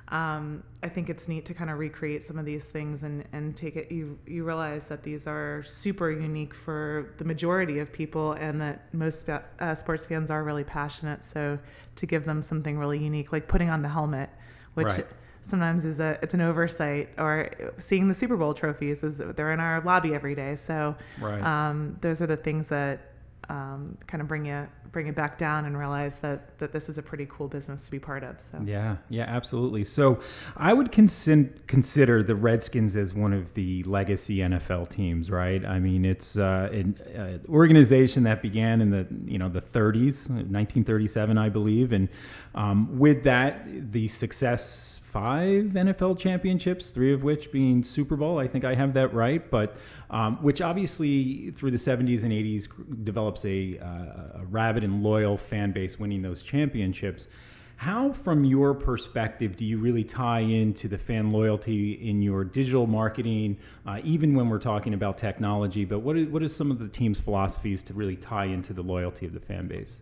um, 0.09 0.63
I 0.83 0.89
think 0.89 1.09
it's 1.09 1.27
neat 1.27 1.45
to 1.45 1.53
kind 1.55 1.71
of 1.71 1.79
recreate 1.79 2.23
some 2.23 2.37
of 2.37 2.45
these 2.45 2.65
things 2.65 3.01
and, 3.01 3.23
and 3.33 3.55
take 3.55 3.75
it. 3.75 3.91
You, 3.91 4.19
you 4.27 4.43
realize 4.43 4.87
that 4.89 5.01
these 5.01 5.25
are 5.25 5.63
super 5.63 6.11
unique 6.11 6.53
for 6.53 7.13
the 7.17 7.25
majority 7.25 7.79
of 7.79 7.91
people, 7.91 8.33
and 8.33 8.61
that 8.61 8.93
most 8.93 9.27
uh, 9.29 9.73
sports 9.73 10.05
fans 10.05 10.29
are 10.29 10.43
really 10.43 10.63
passionate. 10.63 11.23
So 11.23 11.57
to 11.95 12.05
give 12.05 12.25
them 12.25 12.43
something 12.43 12.77
really 12.77 12.99
unique, 13.03 13.31
like 13.31 13.47
putting 13.47 13.69
on 13.69 13.81
the 13.81 13.89
helmet, 13.89 14.29
which 14.75 14.87
right. 14.87 15.07
sometimes 15.41 15.85
is 15.85 15.99
a 15.99 16.19
it's 16.21 16.35
an 16.35 16.41
oversight, 16.41 17.09
or 17.17 17.49
seeing 17.77 18.07
the 18.07 18.13
Super 18.13 18.37
Bowl 18.37 18.53
trophies 18.53 19.03
is 19.03 19.17
they're 19.17 19.53
in 19.53 19.59
our 19.59 19.81
lobby 19.81 20.13
every 20.13 20.35
day. 20.35 20.55
So 20.55 20.95
right. 21.19 21.41
um, 21.41 21.97
those 22.01 22.21
are 22.21 22.27
the 22.27 22.37
things 22.37 22.69
that 22.69 23.14
um, 23.49 23.97
kind 24.07 24.21
of 24.21 24.27
bring 24.27 24.45
you 24.45 24.67
bring 24.91 25.07
it 25.07 25.15
back 25.15 25.37
down 25.37 25.65
and 25.65 25.77
realize 25.77 26.19
that 26.19 26.57
that 26.59 26.71
this 26.71 26.87
is 26.87 26.97
a 26.97 27.03
pretty 27.03 27.27
cool 27.29 27.47
business 27.47 27.85
to 27.85 27.91
be 27.91 27.99
part 27.99 28.23
of. 28.23 28.39
So 28.39 28.61
yeah, 28.65 28.97
yeah, 29.09 29.25
absolutely. 29.27 29.83
So 29.83 30.19
I 30.55 30.73
would 30.73 30.91
consider 30.91 31.49
consider 31.67 32.23
the 32.23 32.35
Redskins 32.35 32.95
as 32.95 33.13
one 33.13 33.33
of 33.33 33.53
the 33.53 33.83
legacy 33.83 34.37
NFL 34.37 34.89
teams, 34.89 35.29
right? 35.29 35.65
I 35.65 35.79
mean, 35.79 36.05
it's 36.05 36.37
uh, 36.37 36.69
an 36.71 36.97
uh, 37.15 37.51
organization 37.51 38.23
that 38.23 38.41
began 38.41 38.81
in 38.81 38.89
the 38.89 39.07
you 39.25 39.37
know 39.37 39.49
the 39.49 39.59
30s, 39.59 40.29
1937, 40.29 41.37
I 41.37 41.49
believe, 41.49 41.91
and 41.91 42.09
um, 42.55 42.97
with 42.97 43.23
that, 43.23 43.91
the 43.91 44.07
success 44.07 44.94
five 45.15 45.67
NFL 45.67 46.19
championships, 46.19 46.89
three 46.89 47.13
of 47.13 47.23
which 47.23 47.49
being 47.49 47.85
Super 47.85 48.17
Bowl. 48.17 48.37
I 48.37 48.47
think 48.47 48.65
I 48.65 48.75
have 48.75 48.91
that 48.95 49.13
right, 49.13 49.49
but 49.49 49.77
um, 50.09 50.35
which 50.43 50.59
obviously 50.59 51.51
through 51.51 51.71
the 51.71 51.77
70s 51.77 52.23
and 52.23 52.33
80s 52.33 53.05
develops 53.05 53.45
a, 53.45 53.79
uh, 53.79 54.41
a 54.41 54.45
rabid 54.49 54.83
and 54.83 55.03
loyal 55.03 55.37
fan 55.37 55.71
base 55.71 55.97
winning 55.97 56.21
those 56.21 56.43
championships. 56.43 57.29
How, 57.77 58.11
from 58.11 58.43
your 58.43 58.73
perspective, 58.73 59.55
do 59.55 59.63
you 59.63 59.77
really 59.77 60.03
tie 60.03 60.41
into 60.41 60.89
the 60.89 60.97
fan 60.97 61.31
loyalty 61.31 61.93
in 61.93 62.21
your 62.21 62.43
digital 62.43 62.85
marketing, 62.85 63.57
uh, 63.85 64.01
even 64.03 64.35
when 64.35 64.49
we're 64.49 64.59
talking 64.59 64.93
about 64.93 65.17
technology? 65.17 65.85
But 65.85 65.99
what 65.99 66.43
is 66.43 66.53
some 66.53 66.71
of 66.71 66.79
the 66.79 66.89
team's 66.89 67.21
philosophies 67.21 67.83
to 67.83 67.93
really 67.93 68.17
tie 68.17 68.45
into 68.45 68.73
the 68.73 68.83
loyalty 68.83 69.25
of 69.25 69.33
the 69.33 69.39
fan 69.39 69.69
base? 69.69 70.01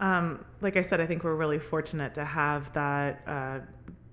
Um, 0.00 0.44
like 0.62 0.76
I 0.78 0.82
said, 0.82 1.00
I 1.00 1.06
think 1.06 1.24
we're 1.24 1.34
really 1.34 1.58
fortunate 1.58 2.14
to 2.14 2.24
have 2.24 2.72
that 2.72 3.22
uh, 3.26 3.58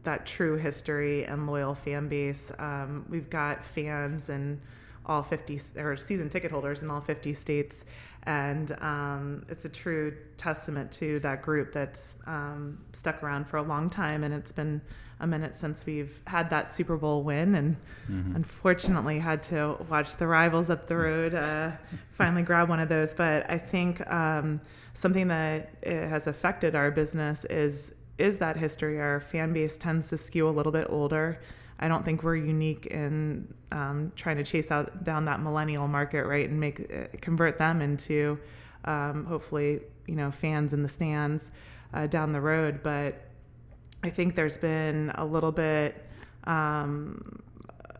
that 0.07 0.25
true 0.25 0.55
history 0.55 1.25
and 1.25 1.45
loyal 1.47 1.75
fan 1.75 2.07
base. 2.07 2.49
Um, 2.57 3.05
we've 3.09 3.29
got 3.29 3.63
fans 3.63 4.29
in 4.29 4.61
all 5.05 5.21
50 5.21 5.59
or 5.77 5.97
season 5.97 6.29
ticket 6.29 6.49
holders 6.51 6.81
in 6.81 6.89
all 6.89 7.01
50 7.01 7.33
states, 7.33 7.83
and 8.23 8.71
um, 8.81 9.45
it's 9.49 9.65
a 9.65 9.69
true 9.69 10.15
testament 10.37 10.91
to 10.93 11.19
that 11.19 11.41
group 11.41 11.73
that's 11.73 12.15
um, 12.25 12.79
stuck 12.93 13.21
around 13.21 13.47
for 13.49 13.57
a 13.57 13.61
long 13.63 13.89
time. 13.89 14.23
And 14.23 14.33
it's 14.33 14.51
been 14.53 14.81
a 15.19 15.27
minute 15.27 15.55
since 15.57 15.85
we've 15.85 16.21
had 16.27 16.49
that 16.51 16.71
Super 16.71 16.95
Bowl 16.95 17.23
win, 17.23 17.53
and 17.55 17.75
Mhm. 18.09 18.35
unfortunately 18.35 19.19
had 19.19 19.43
to 19.43 19.75
watch 19.89 20.15
the 20.15 20.27
rivals 20.27 20.69
up 20.69 20.87
the 20.87 20.95
road 20.95 21.33
uh, 21.35 21.71
finally 22.11 22.43
grab 22.43 22.69
one 22.69 22.79
of 22.79 22.87
those. 22.87 23.13
But 23.13 23.49
I 23.51 23.57
think 23.57 24.09
um, 24.09 24.61
something 24.93 25.27
that 25.27 25.69
uh, 25.85 25.89
has 25.89 26.27
affected 26.27 26.75
our 26.75 26.91
business 26.91 27.43
is 27.45 27.93
is 28.17 28.39
that 28.39 28.57
history. 28.57 28.99
Our 28.99 29.19
fan 29.19 29.53
base 29.53 29.77
tends 29.77 30.09
to 30.09 30.17
skew 30.17 30.47
a 30.47 30.51
little 30.51 30.71
bit 30.71 30.87
older. 30.89 31.39
I 31.79 31.87
don't 31.87 32.03
think 32.03 32.23
we're 32.23 32.35
unique 32.35 32.87
in 32.87 33.53
um, 33.71 34.11
trying 34.15 34.37
to 34.37 34.43
chase 34.43 34.71
out 34.71 35.03
down 35.03 35.25
that 35.25 35.41
millennial 35.41 35.87
market, 35.87 36.25
right, 36.25 36.49
and 36.49 36.59
make 36.59 36.91
uh, 36.91 37.07
convert 37.21 37.57
them 37.57 37.81
into 37.81 38.39
um, 38.85 39.25
hopefully 39.25 39.81
you 40.07 40.15
know 40.15 40.31
fans 40.31 40.73
in 40.73 40.81
the 40.81 40.89
stands 40.89 41.51
uh, 41.93 42.07
down 42.07 42.33
the 42.33 42.41
road. 42.41 42.81
But 42.81 43.21
I 44.03 44.09
think 44.09 44.35
there's 44.35 44.57
been 44.57 45.11
a 45.15 45.25
little 45.25 45.51
bit 45.51 46.03
um, 46.45 47.41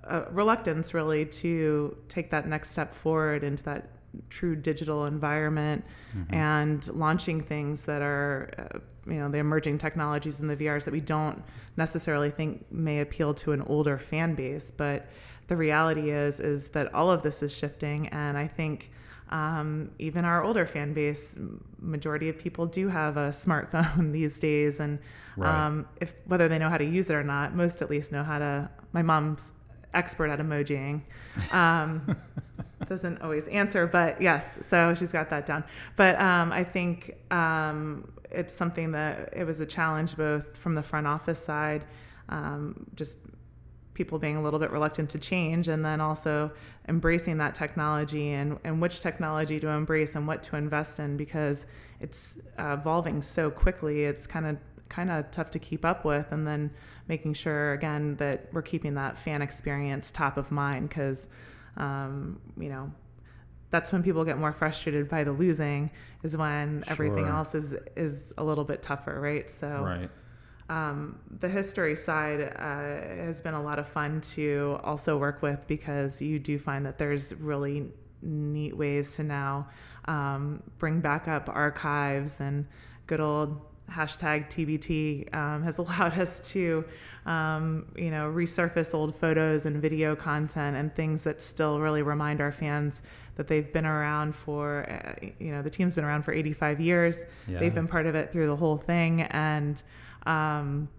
a 0.03 0.21
reluctance 0.31 0.93
really 0.93 1.25
to 1.25 1.97
take 2.07 2.31
that 2.31 2.47
next 2.47 2.71
step 2.71 2.93
forward 2.93 3.43
into 3.43 3.63
that 3.63 3.89
true 4.29 4.55
digital 4.55 5.05
environment 5.05 5.83
Mhm. 6.15 6.33
and 6.33 6.87
launching 6.95 7.41
things 7.41 7.85
that 7.85 8.01
are 8.01 8.49
uh, 8.57 8.79
you 9.05 9.19
know 9.19 9.29
the 9.29 9.37
emerging 9.37 9.77
technologies 9.77 10.39
in 10.39 10.47
the 10.47 10.55
VRs 10.55 10.85
that 10.85 10.91
we 10.91 11.01
don't 11.01 11.43
necessarily 11.77 12.29
think 12.31 12.65
may 12.71 12.99
appeal 12.99 13.33
to 13.35 13.51
an 13.51 13.61
older 13.61 13.97
fan 13.97 14.33
base 14.35 14.71
but 14.71 15.07
the 15.47 15.55
reality 15.55 16.09
is 16.09 16.39
is 16.39 16.69
that 16.69 16.93
all 16.93 17.09
of 17.11 17.21
this 17.21 17.41
is 17.43 17.55
shifting 17.55 18.07
and 18.09 18.37
I 18.37 18.47
think 18.47 18.91
um, 19.29 19.91
even 19.99 20.23
our 20.25 20.41
older 20.43 20.65
fan 20.65 20.93
base 20.93 21.37
majority 21.79 22.29
of 22.29 22.37
people 22.37 22.65
do 22.65 22.87
have 22.87 23.17
a 23.17 23.29
smartphone 23.29 24.11
these 24.19 24.39
days 24.39 24.79
and 24.79 24.99
Right. 25.35 25.65
um, 25.67 25.85
if 26.01 26.15
whether 26.25 26.47
they 26.47 26.57
know 26.57 26.69
how 26.69 26.77
to 26.77 26.85
use 26.85 27.09
it 27.11 27.13
or 27.13 27.23
not 27.23 27.53
most 27.55 27.81
at 27.83 27.89
least 27.91 28.11
know 28.11 28.23
how 28.23 28.39
to 28.39 28.69
my 28.93 29.03
mom's 29.03 29.51
expert 29.93 30.29
at 30.29 30.39
emojiing 30.39 31.01
um, 31.53 32.15
doesn't 32.87 33.21
always 33.21 33.47
answer, 33.47 33.87
but 33.87 34.21
yes, 34.21 34.65
so 34.65 34.93
she's 34.93 35.11
got 35.11 35.29
that 35.29 35.45
down. 35.45 35.63
But 35.95 36.19
um, 36.19 36.51
I 36.51 36.63
think 36.63 37.15
um, 37.31 38.11
it's 38.31 38.53
something 38.53 38.91
that 38.91 39.33
it 39.35 39.45
was 39.45 39.59
a 39.59 39.65
challenge 39.65 40.15
both 40.15 40.57
from 40.57 40.75
the 40.75 40.83
front 40.83 41.07
office 41.07 41.39
side, 41.39 41.85
um, 42.29 42.87
just 42.95 43.17
people 43.93 44.19
being 44.19 44.35
a 44.35 44.41
little 44.43 44.59
bit 44.59 44.71
reluctant 44.71 45.09
to 45.09 45.19
change, 45.19 45.67
and 45.67 45.83
then 45.83 45.99
also 45.99 46.51
embracing 46.87 47.37
that 47.37 47.55
technology 47.55 48.31
and, 48.31 48.59
and 48.63 48.81
which 48.81 49.01
technology 49.01 49.59
to 49.59 49.67
embrace 49.67 50.15
and 50.15 50.27
what 50.27 50.43
to 50.43 50.55
invest 50.55 50.99
in 50.99 51.17
because 51.17 51.65
it's 51.99 52.39
uh, 52.59 52.77
evolving 52.79 53.21
so 53.21 53.49
quickly. 53.49 54.03
It's 54.03 54.27
kind 54.27 54.45
of 54.45 54.57
kind 54.89 55.11
of 55.11 55.29
tough 55.31 55.49
to 55.49 55.59
keep 55.59 55.83
up 55.83 56.05
with, 56.05 56.31
and 56.31 56.47
then 56.47 56.71
making 57.07 57.33
sure 57.33 57.73
again 57.73 58.15
that 58.17 58.47
we're 58.51 58.61
keeping 58.61 58.93
that 58.95 59.17
fan 59.17 59.41
experience 59.41 60.11
top 60.11 60.37
of 60.37 60.51
mind 60.51 60.89
because 60.89 61.29
um, 61.77 62.39
you 62.59 62.69
know 62.69 62.91
that's 63.69 63.91
when 63.91 64.01
people 64.01 64.23
get 64.23 64.37
more 64.37 64.53
frustrated 64.53 65.09
by 65.09 65.23
the 65.23 65.31
losing 65.31 65.91
is 66.23 66.35
when 66.37 66.83
everything 66.87 67.25
else 67.25 67.53
is 67.55 67.75
is 67.95 68.33
a 68.37 68.43
little 68.43 68.63
bit 68.63 68.81
tougher 68.81 69.19
right 69.19 69.49
so 69.49 69.67
Right. 69.83 70.09
um, 70.69 71.19
the 71.39 71.49
history 71.49 71.95
side 71.95 72.41
uh, 72.41 73.25
has 73.25 73.41
been 73.41 73.53
a 73.53 73.61
lot 73.61 73.77
of 73.79 73.87
fun 73.87 74.21
to 74.35 74.79
also 74.83 75.17
work 75.17 75.41
with 75.41 75.65
because 75.67 76.21
you 76.21 76.39
do 76.39 76.57
find 76.59 76.85
that 76.85 76.97
there's 76.97 77.33
really 77.35 77.87
neat 78.21 78.75
ways 78.75 79.15
to 79.17 79.23
now 79.23 79.67
um, 80.05 80.63
bring 80.77 81.01
back 81.01 81.27
up 81.27 81.49
archives 81.49 82.39
and 82.39 82.65
good 83.05 83.19
old 83.19 83.61
hashtag 83.91 84.49
TBT 84.49 85.33
um, 85.35 85.63
has 85.63 85.77
allowed 85.83 86.17
us 86.17 86.51
to 86.51 86.83
um, 87.27 87.85
you 87.95 88.09
know 88.09 88.31
resurface 88.31 88.93
old 88.93 89.13
photos 89.15 89.65
and 89.65 89.81
video 89.81 90.15
content 90.15 90.75
and 90.77 90.95
things 90.95 91.23
that 91.25 91.41
still 91.41 91.79
really 91.79 92.01
remind 92.01 92.39
our 92.41 92.51
fans 92.51 93.01
that 93.35 93.47
they've 93.47 93.71
been 93.73 93.85
around 93.85 94.35
for 94.35 94.89
uh, 94.89 95.25
you 95.39 95.51
know 95.51 95.61
the 95.61 95.69
team's 95.69 95.93
been 95.95 96.05
around 96.05 96.23
for 96.23 96.33
85 96.33 96.79
years 96.79 97.25
Yeah. 97.47 97.59
they've 97.59 97.73
been 97.73 97.87
part 97.87 98.05
of 98.07 98.15
it 98.15 98.31
through 98.31 98.47
the 98.47 98.55
whole 98.55 98.77
thing 98.77 99.21
and 99.23 99.83
um, 100.25 100.89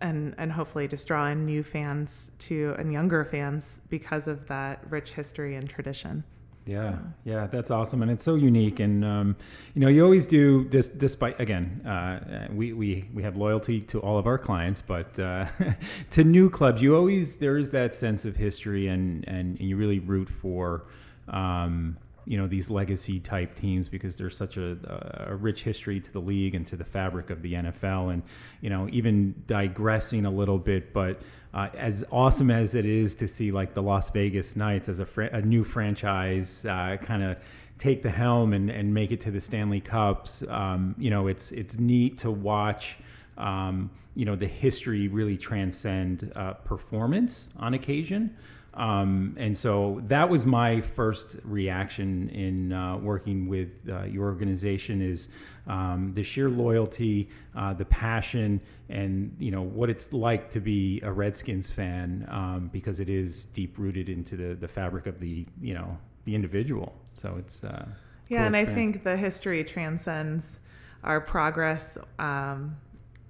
and 0.00 0.34
and 0.36 0.50
hopefully 0.52 0.88
just 0.88 1.06
draw 1.06 1.26
in 1.28 1.46
new 1.46 1.62
fans 1.62 2.32
to 2.40 2.74
and 2.78 2.92
younger 2.92 3.24
fans 3.24 3.80
because 3.88 4.26
of 4.26 4.48
that 4.48 4.80
rich 4.90 5.12
history 5.12 5.54
and 5.54 5.68
tradition. 5.70 6.24
Yeah, 6.66 6.98
yeah, 7.24 7.46
that's 7.46 7.70
awesome, 7.70 8.02
and 8.02 8.10
it's 8.10 8.24
so 8.24 8.34
unique. 8.34 8.80
And 8.80 9.04
um, 9.04 9.36
you 9.74 9.80
know, 9.80 9.86
you 9.88 10.02
always 10.02 10.26
do 10.26 10.64
this. 10.68 10.88
Despite 10.88 11.38
again, 11.40 11.80
uh, 11.86 12.48
we 12.52 12.72
we 12.72 13.08
we 13.14 13.22
have 13.22 13.36
loyalty 13.36 13.80
to 13.82 14.00
all 14.00 14.18
of 14.18 14.26
our 14.26 14.36
clients, 14.36 14.82
but 14.82 15.16
uh, 15.18 15.46
to 16.10 16.24
new 16.24 16.50
clubs, 16.50 16.82
you 16.82 16.96
always 16.96 17.36
there 17.36 17.56
is 17.56 17.70
that 17.70 17.94
sense 17.94 18.24
of 18.24 18.34
history, 18.34 18.88
and 18.88 19.26
and, 19.28 19.58
and 19.60 19.68
you 19.68 19.76
really 19.76 20.00
root 20.00 20.28
for. 20.28 20.86
Um, 21.28 21.98
you 22.26 22.36
know 22.36 22.46
these 22.46 22.70
legacy 22.70 23.20
type 23.20 23.54
teams 23.54 23.88
because 23.88 24.16
there's 24.16 24.36
such 24.36 24.56
a, 24.56 25.26
a 25.28 25.36
rich 25.36 25.62
history 25.62 26.00
to 26.00 26.12
the 26.12 26.20
league 26.20 26.54
and 26.54 26.66
to 26.66 26.76
the 26.76 26.84
fabric 26.84 27.30
of 27.30 27.42
the 27.42 27.54
NFL 27.54 28.12
and 28.12 28.22
you 28.60 28.68
know 28.68 28.88
even 28.90 29.34
digressing 29.46 30.26
a 30.26 30.30
little 30.30 30.58
bit 30.58 30.92
but 30.92 31.20
uh, 31.54 31.68
as 31.74 32.04
awesome 32.10 32.50
as 32.50 32.74
it 32.74 32.84
is 32.84 33.14
to 33.14 33.28
see 33.28 33.52
like 33.52 33.72
the 33.72 33.82
Las 33.82 34.10
Vegas 34.10 34.56
Knights 34.56 34.88
as 34.88 34.98
a, 34.98 35.06
fr- 35.06 35.22
a 35.22 35.40
new 35.40 35.64
franchise 35.64 36.66
uh, 36.66 36.96
kind 37.00 37.22
of 37.22 37.38
take 37.78 38.02
the 38.02 38.10
helm 38.10 38.52
and, 38.52 38.70
and 38.70 38.92
make 38.92 39.12
it 39.12 39.20
to 39.20 39.30
the 39.30 39.40
Stanley 39.40 39.80
Cups 39.80 40.42
um, 40.48 40.94
you 40.98 41.10
know 41.10 41.28
it's 41.28 41.52
it's 41.52 41.78
neat 41.78 42.18
to 42.18 42.30
watch 42.30 42.98
um, 43.38 43.88
you 44.16 44.24
know 44.24 44.34
the 44.34 44.48
history 44.48 45.06
really 45.06 45.36
transcend 45.36 46.32
uh, 46.34 46.54
performance 46.54 47.46
on 47.56 47.72
occasion 47.72 48.34
um, 48.76 49.34
and 49.38 49.56
so 49.56 50.02
that 50.04 50.28
was 50.28 50.44
my 50.44 50.82
first 50.82 51.36
reaction 51.44 52.28
in 52.28 52.72
uh, 52.72 52.98
working 52.98 53.48
with 53.48 53.88
uh, 53.88 54.04
your 54.04 54.26
organization 54.26 55.00
is 55.00 55.28
um, 55.66 56.12
the 56.12 56.22
sheer 56.22 56.50
loyalty, 56.50 57.30
uh, 57.56 57.72
the 57.72 57.86
passion, 57.86 58.60
and 58.90 59.34
you 59.38 59.50
know 59.50 59.62
what 59.62 59.88
it's 59.88 60.12
like 60.12 60.50
to 60.50 60.60
be 60.60 61.00
a 61.02 61.10
Redskins 61.10 61.70
fan 61.70 62.26
um, 62.30 62.70
because 62.70 63.00
it 63.00 63.08
is 63.08 63.46
deep 63.46 63.78
rooted 63.78 64.10
into 64.10 64.36
the, 64.36 64.54
the 64.54 64.68
fabric 64.68 65.06
of 65.06 65.20
the 65.20 65.46
you 65.60 65.72
know 65.72 65.96
the 66.24 66.34
individual. 66.34 66.94
So 67.14 67.36
it's 67.38 67.64
uh, 67.64 67.86
Yeah, 68.28 68.38
cool 68.38 68.46
and 68.46 68.56
I 68.56 68.66
think 68.66 69.04
the 69.04 69.16
history 69.16 69.64
transcends 69.64 70.60
our 71.02 71.20
progress 71.20 71.96
um, 72.18 72.76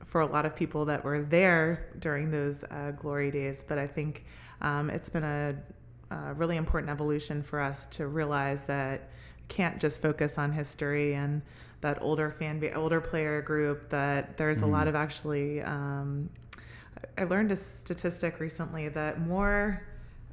for 0.06 0.22
a 0.22 0.26
lot 0.26 0.46
of 0.46 0.56
people 0.56 0.86
that 0.86 1.04
were 1.04 1.20
there 1.22 1.88
during 1.98 2.30
those 2.30 2.64
uh, 2.64 2.92
glory 2.92 3.30
days. 3.30 3.62
But 3.68 3.76
I 3.78 3.86
think 3.86 4.24
um, 4.62 4.88
it's 4.88 5.10
been 5.10 5.24
a, 5.24 5.54
a 6.10 6.32
really 6.32 6.56
important 6.56 6.88
evolution 6.90 7.42
for 7.42 7.60
us 7.60 7.86
to 7.88 8.06
realize 8.06 8.64
that 8.64 9.10
can't 9.48 9.78
just 9.80 10.00
focus 10.00 10.38
on 10.38 10.52
history 10.52 11.14
and 11.14 11.42
that 11.82 12.00
older 12.00 12.30
fan, 12.30 12.58
ba- 12.60 12.72
older 12.74 13.00
player 13.02 13.42
group. 13.42 13.90
That 13.90 14.36
there's 14.38 14.62
a 14.62 14.64
Mhm. 14.64 14.70
lot 14.72 14.88
of 14.88 14.94
actually. 14.94 15.60
Um, 15.60 16.30
I 17.18 17.24
learned 17.24 17.52
a 17.52 17.56
statistic 17.56 18.40
recently 18.40 18.88
that 18.88 19.20
more 19.20 19.82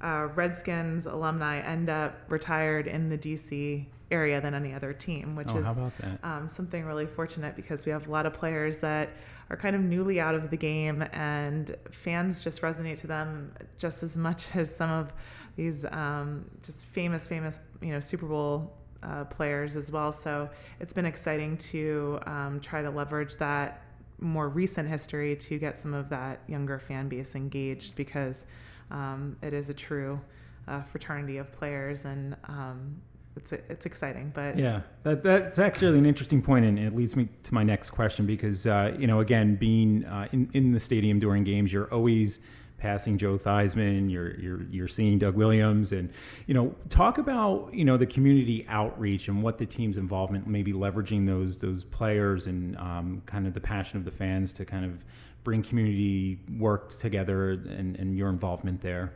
uh, 0.01 0.27
Redskins 0.36 1.06
alumni 1.06 1.60
end 1.60 1.89
up 1.89 2.20
retired 2.30 2.88
in 2.88 3.10
the 3.10 3.18
DC 3.18 3.86
area 4.13 4.39
than 4.39 4.53
any 4.53 4.74
other 4.74 4.93
team, 4.93 5.36
which 5.36 5.50
oh, 5.51 5.58
is 5.58 5.65
how 5.65 5.72
about 5.74 5.98
that? 5.98 6.20
um, 6.24 6.48
something 6.48 6.86
really 6.86 7.08
fortunate 7.08 7.55
because 7.55 7.86
we 7.86 7.91
have 7.91 8.08
a 8.08 8.12
lot 8.12 8.25
of 8.25 8.34
players 8.34 8.79
that 8.79 9.10
are 9.50 9.58
kind 9.58 9.75
of 9.75 9.82
newly 9.82 10.20
out 10.20 10.36
of 10.36 10.50
the 10.50 10.58
game 10.58 11.03
and 11.12 11.75
fans 11.91 12.41
just 12.41 12.62
resonate 12.62 13.00
to 13.00 13.08
them 13.08 13.51
just 13.77 14.03
as 14.03 14.17
much 14.17 14.55
as 14.55 14.74
some 14.74 14.91
of 14.91 15.12
these 15.55 15.86
um, 15.86 16.46
just 16.63 16.86
famous, 16.86 17.27
famous, 17.27 17.60
you 17.82 17.91
know, 17.91 18.00
Super 18.00 18.27
Bowl 18.27 18.74
uh, 19.03 19.25
players 19.25 19.75
as 19.75 19.91
well. 19.91 20.12
So 20.12 20.50
it's 20.79 20.93
been 20.93 21.05
exciting 21.05 21.58
to 21.58 22.20
um, 22.25 22.60
try 22.62 22.82
to 22.82 22.89
leverage 22.89 23.36
that 23.38 23.82
more 24.20 24.48
recent 24.48 24.88
history 24.88 25.36
to 25.36 25.60
get 25.60 25.77
some 25.77 25.93
of 25.93 26.10
that 26.10 26.41
younger 26.48 26.79
fan 26.79 27.10
base 27.10 27.36
engaged 27.36 27.96
because 27.96 28.46
um, 28.89 29.36
it 29.41 29.53
is 29.53 29.70
a 29.70 29.74
true 29.74 30.22
uh, 30.67 30.82
fraternity 30.82 31.38
of 31.38 31.51
players 31.51 32.05
and 32.05 32.36
um, 32.46 33.01
it's 33.36 33.52
it's 33.52 33.86
exciting. 33.86 34.32
But 34.34 34.58
yeah, 34.58 34.82
that, 35.04 35.24
that's 35.24 35.60
actually 35.60 35.98
an 35.98 36.06
interesting 36.06 36.42
point, 36.42 36.66
and 36.66 36.78
it 36.78 36.96
leads 36.96 37.16
me 37.16 37.30
to 37.44 37.54
my 37.54 37.63
next 37.63 37.90
question 37.92 38.25
because 38.25 38.66
uh, 38.66 38.96
you 38.98 39.08
know, 39.08 39.20
again, 39.20 39.56
being 39.56 40.06
uh, 40.06 40.28
in 40.32 40.50
in 40.54 40.72
the 40.72 40.80
stadium 40.80 41.20
during 41.20 41.44
games, 41.44 41.74
you're 41.74 41.92
always 41.94 42.40
passing 42.84 43.18
Joe 43.18 43.38
Theismann, 43.38 44.12
you're 44.12 44.36
you're 44.40 44.63
you're 44.63 44.88
seeing 44.88 45.18
Doug 45.18 45.36
Williams, 45.36 45.94
and 45.94 46.12
you 46.48 46.54
know, 46.54 46.75
talk 46.90 47.18
about 47.18 47.74
you 47.74 47.86
know 47.86 47.98
the 47.98 48.06
community 48.06 48.66
outreach 48.70 49.28
and 49.28 49.42
what 49.42 49.58
the 49.58 49.66
team's 49.66 49.98
involvement, 49.98 50.46
maybe 50.46 50.74
leveraging 50.74 51.25
those 51.25 51.58
those 51.58 51.84
players 51.84 52.46
and 52.46 52.78
um, 52.78 53.24
kind 53.25 53.48
of 53.48 53.54
the 53.54 53.62
passion 53.62 53.98
of 53.98 54.06
the 54.06 54.12
fans 54.12 54.54
to 54.54 54.66
kind 54.66 54.86
of 54.86 55.04
bring 55.44 55.63
community 55.63 56.40
work 56.58 56.98
together 57.00 57.52
and, 57.52 57.98
and 57.98 58.18
your 58.18 58.30
involvement 58.30 58.82
there. 58.82 59.13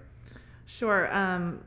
Sure. 0.66 1.14
Um, 1.16 1.64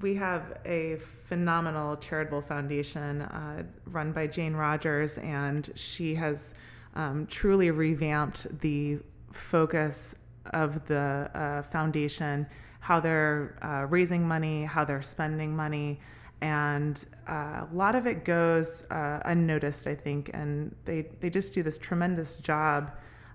we 0.00 0.16
have 0.16 0.58
a 0.64 0.96
phenomenal 1.26 1.96
charitable 1.96 2.42
foundation 2.42 3.22
uh, 3.22 3.62
run 3.86 4.12
by 4.12 4.26
Jane 4.26 4.54
Rogers, 4.54 5.18
and 5.18 5.70
she 5.74 6.16
has 6.16 6.54
um, 6.94 7.26
truly 7.26 7.70
revamped 7.70 8.60
the 8.60 8.98
focus 9.32 10.16
of 10.52 10.86
the 10.86 11.30
uh, 11.34 11.62
foundation, 11.62 12.46
how 12.80 13.00
they're 13.00 13.56
uh, 13.62 13.86
raising 13.88 14.26
money, 14.26 14.64
how 14.64 14.84
they're 14.84 15.02
spending 15.02 15.54
money. 15.54 16.00
And 16.40 17.02
uh, 17.28 17.64
a 17.64 17.68
lot 17.72 17.94
of 17.94 18.06
it 18.06 18.24
goes 18.24 18.84
uh, 18.90 19.20
unnoticed, 19.24 19.86
I 19.86 19.94
think, 19.94 20.30
and 20.34 20.74
they, 20.84 21.06
they 21.20 21.30
just 21.30 21.54
do 21.54 21.62
this 21.62 21.78
tremendous 21.78 22.36
job 22.36 22.90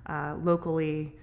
uh, 0.05 0.35
locally 0.41 1.15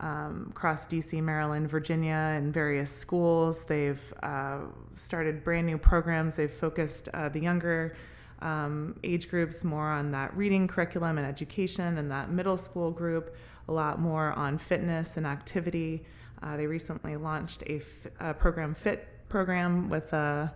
um, 0.00 0.48
across 0.50 0.86
DC, 0.86 1.22
Maryland, 1.22 1.68
Virginia, 1.68 2.34
and 2.36 2.52
various 2.52 2.90
schools. 2.90 3.64
They've 3.64 4.14
uh, 4.22 4.60
started 4.94 5.44
brand 5.44 5.66
new 5.66 5.78
programs. 5.78 6.36
They've 6.36 6.50
focused 6.50 7.08
uh, 7.14 7.28
the 7.28 7.40
younger 7.40 7.94
um, 8.42 8.98
age 9.04 9.28
groups 9.28 9.64
more 9.64 9.88
on 9.88 10.10
that 10.12 10.36
reading 10.36 10.68
curriculum 10.68 11.18
and 11.18 11.26
education, 11.26 11.98
and 11.98 12.10
that 12.10 12.30
middle 12.30 12.58
school 12.58 12.90
group 12.90 13.34
a 13.68 13.72
lot 13.72 13.98
more 13.98 14.32
on 14.32 14.58
fitness 14.58 15.16
and 15.16 15.26
activity. 15.26 16.04
Uh, 16.42 16.56
they 16.56 16.66
recently 16.66 17.16
launched 17.16 17.62
a, 17.62 17.76
f- 17.76 18.06
a 18.20 18.34
program, 18.34 18.74
Fit 18.74 19.08
program, 19.28 19.88
with 19.88 20.12
uh, 20.12 20.48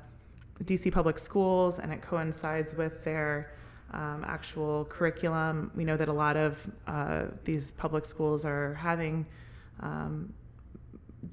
DC 0.63 0.93
Public 0.93 1.19
Schools, 1.19 1.79
and 1.79 1.93
it 1.93 2.03
coincides 2.03 2.75
with 2.75 3.05
their 3.05 3.53
um, 3.93 4.25
actual 4.27 4.85
curriculum. 4.85 5.71
We 5.75 5.85
know 5.85 5.97
that 5.97 6.09
a 6.09 6.13
lot 6.13 6.37
of 6.37 6.71
uh, 6.87 7.27
these 7.45 7.73
public 7.73 8.05
schools 8.05 8.45
are 8.45 8.75
having 8.75 9.27
um, 9.81 10.33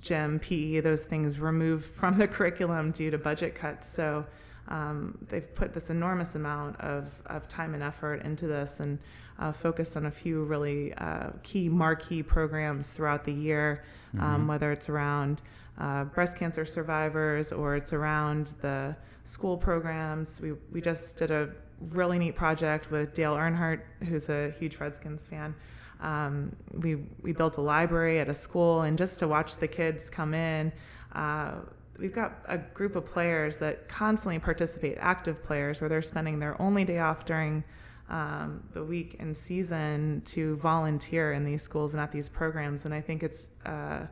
gym, 0.01 0.39
PE, 0.39 0.81
those 0.81 1.05
things 1.05 1.39
removed 1.39 1.85
from 1.85 2.17
the 2.17 2.27
curriculum 2.27 2.91
due 2.91 3.11
to 3.11 3.17
budget 3.17 3.55
cuts. 3.55 3.87
So 3.87 4.25
um, 4.67 5.17
they've 5.29 5.53
put 5.53 5.73
this 5.73 5.89
enormous 5.89 6.35
amount 6.35 6.79
of, 6.79 7.21
of 7.25 7.47
time 7.47 7.73
and 7.73 7.83
effort 7.83 8.23
into 8.23 8.47
this 8.47 8.79
and 8.79 8.99
uh, 9.37 9.51
focused 9.51 9.97
on 9.97 10.05
a 10.05 10.11
few 10.11 10.43
really 10.43 10.93
uh, 10.93 11.31
key 11.43 11.69
marquee 11.69 12.23
programs 12.23 12.91
throughout 12.93 13.25
the 13.25 13.33
year, 13.33 13.83
um, 14.13 14.19
mm-hmm. 14.19 14.47
whether 14.47 14.71
it's 14.71 14.89
around 14.89 15.41
uh, 15.77 16.05
breast 16.05 16.37
cancer 16.37 16.65
survivors 16.65 17.51
or 17.51 17.75
it's 17.75 17.91
around 17.91 18.53
the 18.61 18.95
school 19.23 19.57
programs. 19.57 20.39
We, 20.39 20.53
we 20.71 20.81
just 20.81 21.17
did 21.17 21.31
a 21.31 21.49
really 21.79 22.19
neat 22.19 22.35
project 22.35 22.91
with 22.91 23.13
Dale 23.13 23.35
Earnhardt, 23.35 23.81
who's 24.03 24.29
a 24.29 24.51
huge 24.51 24.77
Redskins 24.77 25.27
fan. 25.27 25.55
Um, 26.01 26.55
we 26.71 26.95
we 27.21 27.31
built 27.31 27.57
a 27.57 27.61
library 27.61 28.19
at 28.19 28.29
a 28.29 28.33
school, 28.33 28.81
and 28.81 28.97
just 28.97 29.19
to 29.19 29.27
watch 29.27 29.57
the 29.57 29.67
kids 29.67 30.09
come 30.09 30.33
in, 30.33 30.71
uh, 31.13 31.55
we've 31.97 32.13
got 32.13 32.43
a 32.47 32.57
group 32.57 32.95
of 32.95 33.05
players 33.05 33.57
that 33.59 33.87
constantly 33.87 34.39
participate, 34.39 34.97
active 34.99 35.43
players, 35.43 35.79
where 35.81 35.89
they're 35.89 36.01
spending 36.01 36.39
their 36.39 36.61
only 36.61 36.83
day 36.83 36.99
off 36.99 37.25
during 37.25 37.63
um, 38.09 38.63
the 38.73 38.83
week 38.83 39.15
and 39.19 39.35
season 39.35 40.21
to 40.25 40.57
volunteer 40.57 41.33
in 41.33 41.43
these 41.43 41.63
schools 41.63 41.93
and 41.93 42.01
at 42.01 42.11
these 42.11 42.29
programs. 42.29 42.85
And 42.85 42.93
I 42.93 43.01
think 43.01 43.23
it's 43.23 43.49
uh, 43.65 44.05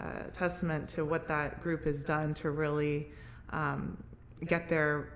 a 0.00 0.30
testament 0.32 0.88
to 0.90 1.04
what 1.04 1.26
that 1.28 1.62
group 1.62 1.84
has 1.84 2.04
done 2.04 2.34
to 2.34 2.50
really 2.50 3.08
um, 3.50 4.02
get 4.46 4.68
their 4.68 5.08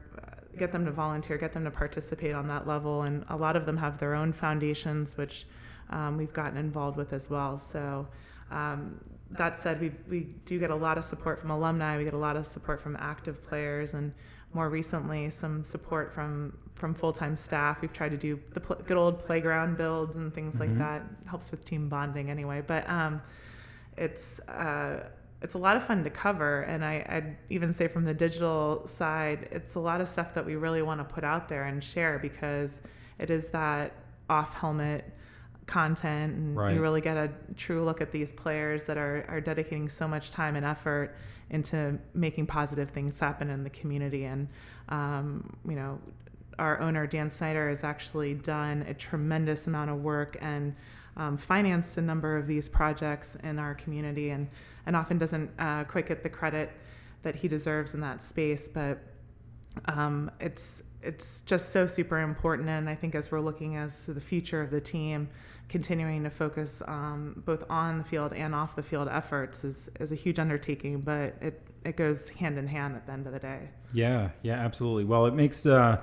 get 0.57 0.73
them 0.73 0.85
to 0.85 0.91
volunteer, 0.91 1.37
get 1.37 1.53
them 1.53 1.65
to 1.65 1.71
participate 1.71 2.35
on 2.35 2.49
that 2.49 2.67
level. 2.67 3.03
And 3.03 3.25
a 3.29 3.37
lot 3.37 3.57
of 3.57 3.67
them 3.67 3.77
have 3.79 3.99
their 3.99 4.15
own 4.15 4.33
foundations, 4.33 5.17
which 5.17 5.47
um, 5.91 6.17
we've 6.17 6.33
gotten 6.33 6.57
involved 6.57 6.97
with 6.97 7.13
as 7.13 7.29
well. 7.29 7.57
So, 7.57 8.09
um, 8.51 9.01
that 9.31 9.59
said, 9.59 9.81
we, 9.81 9.93
we 10.09 10.21
do 10.47 10.59
get 10.59 10.71
a 10.71 10.75
lot 10.75 10.97
of 10.97 11.05
support 11.05 11.39
from 11.39 11.51
alumni, 11.51 11.99
we 11.99 12.05
get 12.05 12.15
a 12.15 12.19
lot 12.19 12.37
of 12.37 12.47
support 12.47 12.81
from 12.81 12.97
active 12.99 13.47
players, 13.47 13.93
and 13.93 14.15
more 14.55 14.71
recently, 14.71 15.29
some 15.29 15.65
support 15.65 16.13
from, 16.13 16.57
from 16.75 16.95
full 16.95 17.13
time 17.13 17.37
staff. 17.37 17.83
We've 17.83 17.93
tried 17.93 18.11
to 18.11 18.17
do 18.17 18.41
the 18.55 18.61
pl- 18.61 18.81
good 18.87 18.97
old 18.97 19.19
playground 19.19 19.77
builds 19.77 20.17
and 20.17 20.33
things 20.33 20.55
mm-hmm. 20.55 20.79
like 20.79 20.79
that. 20.79 21.03
Helps 21.29 21.51
with 21.51 21.65
team 21.65 21.91
bonding 21.91 22.31
anyway. 22.31 22.63
But 22.67 22.89
um, 22.89 23.21
it's, 23.99 24.41
uh, 24.49 25.11
it's 25.41 25.55
a 25.55 25.59
lot 25.59 25.77
of 25.77 25.85
fun 25.85 26.05
to 26.05 26.11
cover. 26.11 26.63
And 26.63 26.85
I, 26.85 27.05
I'd 27.09 27.37
even 27.49 27.73
say 27.73 27.87
from 27.89 28.05
the 28.05 28.15
digital 28.15 28.87
side, 28.87 29.49
it's 29.53 29.75
a 29.75 29.81
lot 29.81 30.01
of 30.01 30.09
stuff 30.09 30.35
that 30.35 30.45
we 30.45 30.57
really 30.57 30.83
want 30.83 31.01
to 31.01 31.15
put 31.15 31.25
out 31.25 31.49
there 31.49 31.65
and 31.65 31.83
share 31.83 32.19
because 32.19 32.83
it 33.19 33.31
is 33.31 33.51
that 33.51 33.93
off 34.29 34.55
helmet 34.55 35.13
content 35.67 36.35
and 36.35 36.57
right. 36.57 36.75
you 36.75 36.81
really 36.81 37.01
get 37.01 37.17
a 37.17 37.31
true 37.55 37.85
look 37.85 38.01
at 38.01 38.11
these 38.11 38.33
players 38.33 38.85
that 38.85 38.97
are, 38.97 39.25
are 39.29 39.41
dedicating 39.41 39.89
so 39.89 40.09
much 40.09 40.31
time 40.31 40.57
and 40.57 40.65
effort 40.65 41.15
into 41.51 41.99
making 42.15 42.47
positive 42.47 42.91
things 42.91 43.21
happen 43.21 43.51
in 43.51 43.65
the 43.65 43.71
community 43.71 44.25
and 44.25 44.49
um, 44.89 45.57
you 45.69 45.77
know 45.77 46.01
our 46.59 46.81
owner 46.81 47.07
dan 47.07 47.31
snyder 47.31 47.69
has 47.69 47.85
actually 47.85 48.35
done 48.35 48.83
a 48.89 48.95
tremendous 48.95 49.67
amount 49.67 49.91
of 49.91 50.03
work 50.03 50.37
and 50.41 50.75
um, 51.19 51.37
financed 51.37 51.99
a 51.99 52.01
number 52.01 52.37
of 52.37 52.47
these 52.47 52.69
projects 52.69 53.37
in 53.43 53.59
our 53.59 53.75
community 53.75 54.31
and 54.31 54.49
and 54.87 54.97
often 54.97 55.19
doesn't 55.19 55.51
uh, 55.59 55.85
quite 55.85 56.07
get 56.07 56.23
the 56.23 56.31
credit 56.31 56.71
that 57.23 57.37
he 57.37 57.49
deserves 57.49 57.93
in 57.93 58.01
that 58.01 58.23
space. 58.23 58.69
But 58.69 58.99
um, 59.85 60.31
it's 60.41 60.83
it's 61.03 61.43
just 61.43 61.71
so 61.71 61.87
super 61.87 62.21
important, 62.21 62.69
and 62.69 62.89
I 62.89 62.95
think 62.95 63.15
as 63.15 63.31
we're 63.31 63.41
looking 63.41 63.77
as 63.77 64.05
to 64.07 64.15
the 64.15 64.21
future 64.21 64.63
of 64.63 64.71
the 64.71 64.81
team, 64.81 65.29
continuing 65.69 66.25
to 66.25 66.31
focus 66.31 66.83
um, 66.87 67.43
both 67.45 67.65
on 67.69 67.99
the 67.99 68.05
field 68.05 68.33
and 68.33 68.55
off 68.55 68.75
the 68.77 68.83
field 68.83 69.09
efforts 69.09 69.65
is 69.65 69.91
is 70.01 70.11
a 70.13 70.15
huge 70.15 70.39
undertaking, 70.39 71.01
but 71.01 71.35
it 71.41 71.63
it 71.85 71.97
goes 71.97 72.31
hand 72.31 72.59
in 72.59 72.67
hand 72.67 72.97
at 72.97 73.07
the 73.07 73.13
end 73.13 73.27
of 73.27 73.33
the 73.33 73.39
day. 73.39 73.69
Yeah, 73.93 74.31
yeah, 74.43 74.55
absolutely. 74.55 75.05
Well, 75.05 75.27
it 75.27 75.35
makes 75.35 75.67
uh, 75.67 76.03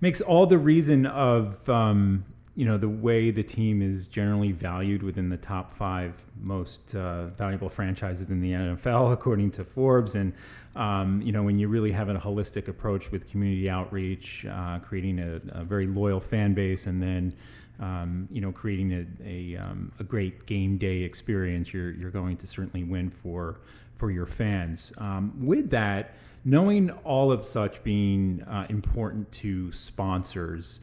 makes 0.00 0.20
all 0.20 0.46
the 0.46 0.58
reason 0.58 1.06
of 1.06 1.68
um, 1.68 2.24
you 2.54 2.66
know 2.66 2.76
the 2.76 2.88
way 2.88 3.30
the 3.30 3.42
team 3.42 3.80
is 3.80 4.06
generally 4.06 4.52
valued 4.52 5.02
within 5.02 5.30
the 5.30 5.36
top 5.38 5.72
five 5.72 6.24
most 6.40 6.94
uh, 6.94 7.26
valuable 7.28 7.68
franchises 7.68 8.28
in 8.28 8.40
the 8.40 8.52
NFL, 8.52 9.12
according 9.12 9.50
to 9.52 9.64
Forbes. 9.64 10.14
And 10.14 10.34
um, 10.76 11.22
you 11.22 11.32
know 11.32 11.42
when 11.42 11.58
you 11.58 11.68
really 11.68 11.92
have 11.92 12.08
a 12.08 12.14
holistic 12.14 12.68
approach 12.68 13.10
with 13.10 13.28
community 13.30 13.70
outreach, 13.70 14.44
uh, 14.46 14.78
creating 14.80 15.18
a, 15.18 15.40
a, 15.60 15.64
very 15.64 15.86
loyal 15.86 16.20
fan 16.20 16.52
base, 16.52 16.86
and 16.86 17.02
then 17.02 17.34
um, 17.80 18.28
you 18.30 18.42
know 18.42 18.52
creating 18.52 18.92
a, 18.92 19.06
a, 19.24 19.56
um, 19.56 19.90
a, 19.98 20.04
great 20.04 20.44
game 20.44 20.76
day 20.76 20.98
experience, 21.02 21.72
you're 21.72 21.92
you're 21.92 22.10
going 22.10 22.36
to 22.36 22.46
certainly 22.46 22.84
win 22.84 23.08
for 23.08 23.60
for 23.94 24.10
your 24.10 24.26
fans. 24.26 24.92
Um, 24.98 25.32
with 25.40 25.70
that, 25.70 26.16
knowing 26.44 26.90
all 27.04 27.32
of 27.32 27.46
such 27.46 27.82
being 27.82 28.42
uh, 28.42 28.66
important 28.68 29.32
to 29.32 29.72
sponsors 29.72 30.80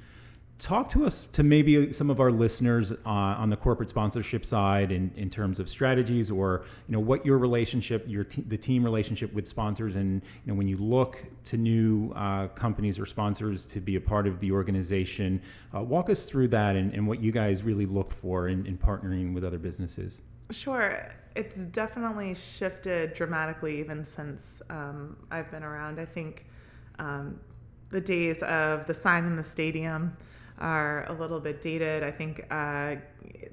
talk 0.60 0.90
to 0.90 1.06
us 1.06 1.24
to 1.32 1.42
maybe 1.42 1.94
some 1.94 2.10
of 2.10 2.20
our 2.20 2.32
listeners 2.32 2.92
uh, 2.92 2.98
on 3.06 3.50
the 3.50 3.56
corporate 3.56 3.90
sponsorship 3.90 4.46
side 4.46 4.92
in, 4.92 5.10
in 5.16 5.30
terms 5.30 5.58
of 5.58 5.70
strategies 5.70 6.30
or 6.30 6.66
you 6.88 6.92
know 6.92 7.00
what 7.00 7.26
your 7.26 7.38
relationship 7.38 8.04
your 8.08 8.26
the 8.48 8.58
team 8.58 8.84
relationship 8.84 9.34
with 9.34 9.48
sponsors 9.48 9.96
and 9.96 10.22
you 10.22 10.52
know 10.52 10.54
when 10.54 10.68
you 10.68 10.76
look 10.76 11.24
to 11.46 11.56
new 11.56 12.12
uh, 12.14 12.48
companies 12.50 13.00
or 13.00 13.06
sponsors 13.06 13.66
to 13.66 13.80
be 13.80 13.96
a 13.96 14.02
part 14.02 14.28
of 14.28 14.38
the 14.42 14.52
organization 14.52 15.42
uh, 15.74 15.82
walk 15.82 16.10
us 16.10 16.26
through 16.26 16.48
that 16.50 16.76
and, 16.76 16.94
and, 16.94 17.08
what 17.08 17.22
you 17.22 17.32
guys 17.32 17.64
really 17.64 17.86
look 17.86 18.12
for 18.12 18.48
in, 18.48 18.66
in 18.66 18.78
partnering 18.78 19.34
with 19.34 19.44
other 19.44 19.58
businesses. 19.58 20.22
Sure. 20.52 21.10
It's 21.36 21.64
definitely 21.64 22.36
shifted 22.36 23.14
dramatically 23.14 23.80
even 23.80 24.04
since 24.04 24.62
um, 24.70 25.16
i've 25.32 25.50
been 25.52 25.64
around. 25.64 26.02
I 26.02 26.06
think 26.06 26.48
um, 26.98 27.40
the 27.92 28.02
days 28.02 28.44
of 28.44 28.86
the 28.88 28.94
sign 28.94 29.24
in 29.24 29.38
the 29.38 29.44
stadium 29.44 30.14
are 30.60 31.06
a 31.10 31.14
little 31.14 31.40
bit 31.40 31.62
dated. 31.62 32.04
I 32.04 32.12
think 32.12 32.46
uh, 32.52 32.96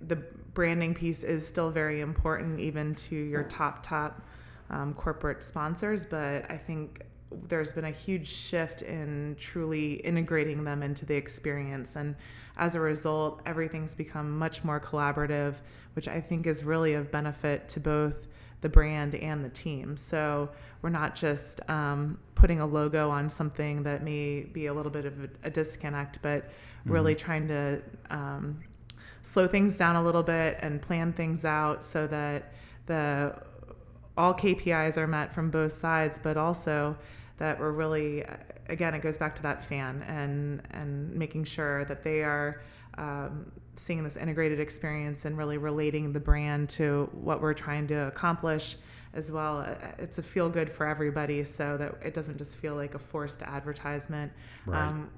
the 0.06 0.16
branding 0.54 0.94
piece 0.94 1.22
is 1.22 1.46
still 1.46 1.70
very 1.70 2.00
important, 2.00 2.60
even 2.60 2.94
to 2.94 3.16
your 3.16 3.44
top, 3.44 3.82
top 3.82 4.22
um, 4.70 4.94
corporate 4.94 5.42
sponsors. 5.42 6.04
But 6.04 6.50
I 6.50 6.56
think 6.56 7.02
there's 7.48 7.72
been 7.72 7.84
a 7.84 7.90
huge 7.90 8.28
shift 8.28 8.82
in 8.82 9.36
truly 9.38 9.94
integrating 9.94 10.64
them 10.64 10.82
into 10.82 11.06
the 11.06 11.14
experience. 11.14 11.96
And 11.96 12.16
as 12.56 12.74
a 12.74 12.80
result, 12.80 13.40
everything's 13.46 13.94
become 13.94 14.38
much 14.38 14.64
more 14.64 14.80
collaborative, 14.80 15.54
which 15.94 16.08
I 16.08 16.20
think 16.20 16.46
is 16.46 16.64
really 16.64 16.94
of 16.94 17.10
benefit 17.10 17.68
to 17.70 17.80
both 17.80 18.26
the 18.62 18.68
brand 18.68 19.14
and 19.14 19.44
the 19.44 19.48
team. 19.50 19.96
So 19.96 20.50
we're 20.82 20.90
not 20.90 21.14
just 21.14 21.60
um, 21.68 22.18
putting 22.36 22.60
a 22.60 22.66
logo 22.66 23.10
on 23.10 23.28
something 23.28 23.82
that 23.82 24.04
may 24.04 24.42
be 24.42 24.66
a 24.66 24.72
little 24.74 24.92
bit 24.92 25.04
of 25.06 25.24
a, 25.24 25.28
a 25.44 25.50
disconnect, 25.50 26.20
but 26.22 26.48
really 26.84 27.14
Mhm. 27.14 27.18
trying 27.18 27.48
to 27.48 27.82
um, 28.10 28.60
slow 29.22 29.48
things 29.48 29.76
down 29.76 29.96
a 29.96 30.02
little 30.02 30.22
bit 30.22 30.56
and 30.60 30.80
plan 30.80 31.12
things 31.12 31.44
out 31.44 31.82
so 31.82 32.06
that 32.06 32.52
the 32.86 33.34
all 34.16 34.32
KPIs 34.34 34.96
are 34.96 35.06
met 35.08 35.34
from 35.34 35.50
both 35.50 35.72
sides, 35.72 36.18
but 36.22 36.36
also 36.36 36.96
that 37.38 37.58
we're 37.58 37.72
really 37.72 38.24
again 38.68 38.94
it 38.94 39.02
goes 39.02 39.18
back 39.18 39.34
to 39.36 39.42
that 39.42 39.62
fan 39.64 40.02
and 40.06 40.62
and 40.70 41.12
making 41.14 41.44
sure 41.44 41.84
that 41.86 42.02
they 42.02 42.22
are 42.22 42.62
um, 42.98 43.50
seeing 43.76 44.02
this 44.04 44.16
integrated 44.16 44.58
experience 44.60 45.24
and 45.26 45.36
really 45.36 45.58
relating 45.58 46.12
the 46.12 46.20
brand 46.20 46.68
to 46.70 47.08
what 47.12 47.42
we're 47.42 47.52
trying 47.54 47.86
to 47.88 47.94
accomplish 48.06 48.76
as 49.16 49.32
well. 49.32 49.58
Uh, 49.60 49.74
It's 49.98 50.18
a 50.18 50.22
feel 50.22 50.48
good 50.48 50.70
for 50.70 50.86
everybody 50.86 51.42
so 51.42 51.76
that 51.78 51.94
it 52.04 52.14
doesn't 52.14 52.38
just 52.38 52.58
feel 52.58 52.76
like 52.76 52.94
a 52.94 52.98
forced 52.98 53.42
advertisement. 53.42 54.30
Right. 54.66 54.80
Um, 54.80 55.10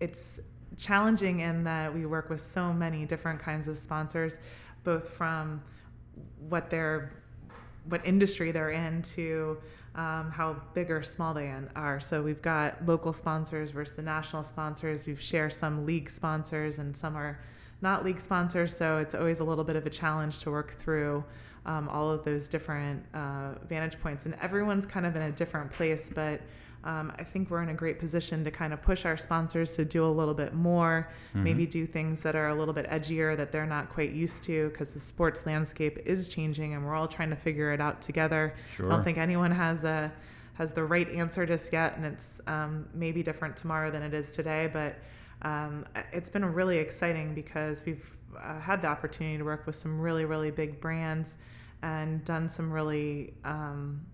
it's 0.00 0.40
challenging 0.76 1.40
in 1.40 1.64
that 1.64 1.94
we 1.94 2.06
work 2.06 2.30
with 2.30 2.40
so 2.40 2.72
many 2.72 3.04
different 3.04 3.38
kinds 3.38 3.68
of 3.68 3.78
sponsors, 3.78 4.38
both 4.82 5.10
from 5.10 5.62
what 6.48 6.70
they're 6.70 7.12
what 7.88 8.00
industry 8.06 8.52
they're 8.52 8.70
in 8.70 9.02
to 9.02 9.58
um, 9.96 10.30
how 10.30 10.56
big 10.72 10.90
or 10.90 11.02
small 11.02 11.34
they 11.34 11.52
are. 11.74 11.98
So 12.00 12.22
we've 12.22 12.40
got 12.40 12.86
local 12.86 13.12
sponsors 13.12 13.72
versus 13.72 13.96
the 13.96 14.02
national 14.02 14.44
sponsors. 14.44 15.04
We've 15.04 15.20
shared 15.20 15.52
some 15.52 15.84
league 15.84 16.08
sponsors 16.08 16.78
and 16.78 16.96
some 16.96 17.16
are 17.16 17.40
not 17.80 18.04
league 18.04 18.20
sponsors. 18.20 18.76
So 18.76 18.98
it's 18.98 19.14
always 19.14 19.40
a 19.40 19.44
little 19.44 19.64
bit 19.64 19.76
of 19.76 19.84
a 19.84 19.90
challenge 19.90 20.40
to 20.40 20.50
work 20.50 20.78
through 20.78 21.24
um, 21.66 21.88
all 21.88 22.10
of 22.10 22.24
those 22.24 22.48
different 22.48 23.04
uh, 23.14 23.52
vantage 23.68 24.00
points. 24.00 24.26
And 24.26 24.34
everyone's 24.40 24.86
kind 24.86 25.06
of 25.06 25.14
in 25.16 25.22
a 25.22 25.32
different 25.32 25.72
place, 25.72 26.10
but 26.14 26.40
um, 26.84 27.12
I 27.16 27.22
think 27.22 27.48
we're 27.48 27.62
in 27.62 27.68
a 27.68 27.74
great 27.74 28.00
position 28.00 28.42
to 28.42 28.50
kind 28.50 28.72
of 28.72 28.82
push 28.82 29.04
our 29.04 29.16
sponsors 29.16 29.76
to 29.76 29.84
do 29.84 30.04
a 30.04 30.10
little 30.10 30.34
bit 30.34 30.52
more, 30.52 31.08
Mhm. 31.32 31.42
maybe 31.44 31.64
do 31.64 31.86
things 31.86 32.22
that 32.24 32.34
are 32.34 32.48
a 32.48 32.54
little 32.56 32.74
bit 32.74 32.90
edgier 32.90 33.36
that 33.36 33.52
they're 33.52 33.66
not 33.66 33.88
quite 33.90 34.10
used 34.10 34.42
to 34.44 34.68
because 34.70 34.92
the 34.92 34.98
sports 34.98 35.46
landscape 35.46 36.00
is 36.04 36.26
changing 36.28 36.74
and 36.74 36.84
we're 36.84 36.96
all 36.96 37.06
trying 37.06 37.30
to 37.30 37.36
figure 37.36 37.70
it 37.72 37.80
out 37.80 38.02
together. 38.02 38.54
Sure. 38.74 38.86
I 38.86 38.88
don't 38.88 39.04
think 39.04 39.16
anyone 39.18 39.52
has 39.52 39.84
a 39.84 40.12
has 40.54 40.72
the 40.72 40.84
right 40.84 41.08
answer 41.10 41.46
just 41.46 41.72
yet, 41.72 41.96
and 41.96 42.04
it's 42.04 42.38
um, 42.46 42.86
maybe 42.92 43.22
different 43.22 43.56
tomorrow 43.56 43.90
than 43.90 44.02
it 44.02 44.12
is 44.12 44.30
today. 44.32 44.68
But 44.70 44.98
um, 45.40 45.86
it's 46.12 46.28
been 46.28 46.44
really 46.44 46.76
exciting 46.78 47.32
because 47.34 47.84
we've 47.86 48.04
uh, 48.36 48.60
had 48.60 48.82
the 48.82 48.88
opportunity 48.88 49.38
to 49.38 49.44
work 49.44 49.66
with 49.66 49.76
some 49.76 50.00
really 50.00 50.24
really 50.24 50.50
big 50.50 50.80
brands 50.80 51.38
and 51.82 52.24
done 52.24 52.48
some 52.48 52.72
really 52.72 53.34
um, 53.44 54.06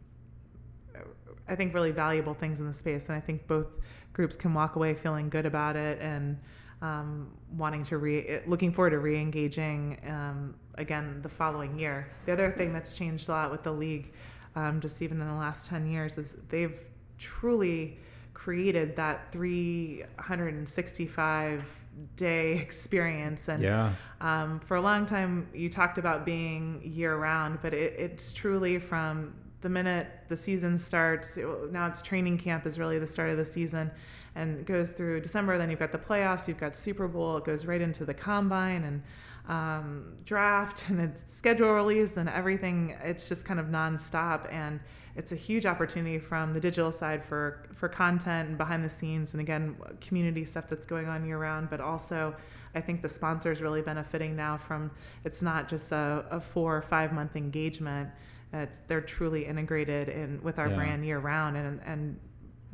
I 1.49 1.57
think 1.57 1.75
really 1.75 1.93
valuable 1.93 2.35
things 2.35 2.61
in 2.61 2.67
the 2.67 2.75
space, 2.75 3.09
and 3.09 3.17
I 3.17 3.21
think 3.21 3.47
both 3.47 3.79
groups 4.13 4.37
can 4.37 4.53
walk 4.55 4.77
away 4.77 4.95
feeling 4.95 5.31
good 5.31 5.47
about 5.47 5.77
it 5.77 5.99
and 6.01 6.39
um, 6.83 7.33
wanting 7.57 7.85
to 7.85 7.97
re 7.99 8.41
looking 8.47 8.73
forward 8.73 8.91
to 8.91 8.99
re-engaging 8.99 9.99
um, 10.07 10.55
again 10.75 11.21
the 11.23 11.29
following 11.29 11.79
year. 11.79 12.11
The 12.27 12.33
other 12.33 12.51
thing 12.53 12.73
that's 12.73 12.97
changed 12.97 13.29
a 13.29 13.33
lot 13.33 13.51
with 13.51 13.63
the 13.63 13.73
league, 13.73 14.13
um, 14.55 14.81
just 14.81 15.03
even 15.03 15.21
in 15.21 15.27
the 15.27 15.35
last 15.35 15.69
ten 15.69 15.87
years, 15.87 16.17
is 16.19 16.35
they've 16.49 16.81
truly 17.19 17.99
created 18.35 18.95
that 18.97 19.33
365 19.33 21.85
day 22.17 22.53
experience 22.59 23.49
and 23.49 23.63
yeah. 23.63 23.95
um, 24.21 24.61
for 24.61 24.77
a 24.77 24.81
long 24.81 25.07
time, 25.07 25.49
you 25.55 25.69
talked 25.69 25.99
about 25.99 26.25
being 26.25 26.81
year 26.85 27.17
round, 27.17 27.61
but 27.63 27.75
it, 27.75 27.95
it's 27.99 28.33
truly 28.33 28.79
from 28.79 29.35
the 29.61 29.69
minute 29.69 30.07
the 30.29 30.37
season 30.37 30.79
starts. 30.79 31.37
it- 31.37 31.73
now 31.73 31.87
it's 31.87 32.03
training 32.03 32.39
camp 32.39 32.67
is 32.67 32.79
really 32.79 32.99
the 32.99 33.07
start 33.07 33.31
of 33.31 33.37
the 33.37 33.45
season, 33.45 33.91
and 34.35 34.61
it 34.61 34.67
goes 34.67 34.93
through 34.93 35.21
December. 35.21 35.59
Then 35.59 35.71
you've 35.71 35.81
got 35.81 35.93
the 35.93 35.99
playoffs, 35.99 36.47
you've 36.49 36.61
got 36.61 36.77
Super 36.77 37.09
Bowl. 37.09 37.37
It 37.39 37.45
goes 37.45 37.67
right 37.67 37.81
into 37.81 38.05
the 38.05 38.15
combine 38.15 38.85
and 38.85 39.03
um, 39.49 40.13
draft 40.25 40.85
and 40.89 41.01
it's 41.01 41.33
schedule 41.33 41.73
release 41.73 42.17
and 42.17 42.29
everything. 42.29 42.97
It's 43.03 43.29
just 43.29 43.45
kind 43.45 43.59
of 43.59 43.67
nonstop, 43.67 44.53
and 44.53 44.81
it's 45.19 45.33
a 45.33 45.37
huge 45.37 45.67
opportunity 45.67 46.19
from 46.19 46.55
the 46.55 46.61
digital 46.61 46.93
side 46.93 47.23
for 47.25 47.63
for 47.75 47.89
content 47.89 48.49
and 48.49 48.57
behind 48.57 48.83
the 48.85 48.89
scenes, 48.89 49.35
and 49.35 49.41
again, 49.41 49.77
community 50.01 50.45
stuff 50.45 50.67
that's 50.69 50.87
going 50.87 51.09
on 51.09 51.27
year 51.27 51.39
round, 51.39 51.69
but 51.71 51.81
also. 51.81 52.35
I 52.75 52.83
think 52.83 53.01
the 53.01 53.09
sponsors 53.09 53.63
really 53.63 53.81
benefiting 53.81 54.37
now 54.37 54.59
from 54.59 54.91
it's 55.25 55.41
not 55.41 55.69
just 55.71 55.91
a, 55.91 56.25
a 56.31 56.39
four 56.39 56.77
or 56.77 56.83
five 56.83 57.13
month 57.15 57.35
engagement. 57.35 58.11
It's 58.53 58.81
they're 58.89 59.01
truly 59.01 59.47
integrated 59.47 60.11
in 60.11 60.43
with 60.43 60.59
our 60.59 60.69
Yeah. 60.69 60.77
brand 60.77 61.05
year 61.05 61.19
round, 61.19 61.57
and 61.57 61.81
and 61.87 62.21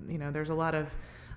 you 0.09 0.19
know 0.19 0.33
there's 0.33 0.51
a 0.51 0.55
lot 0.55 0.75
of 0.75 0.93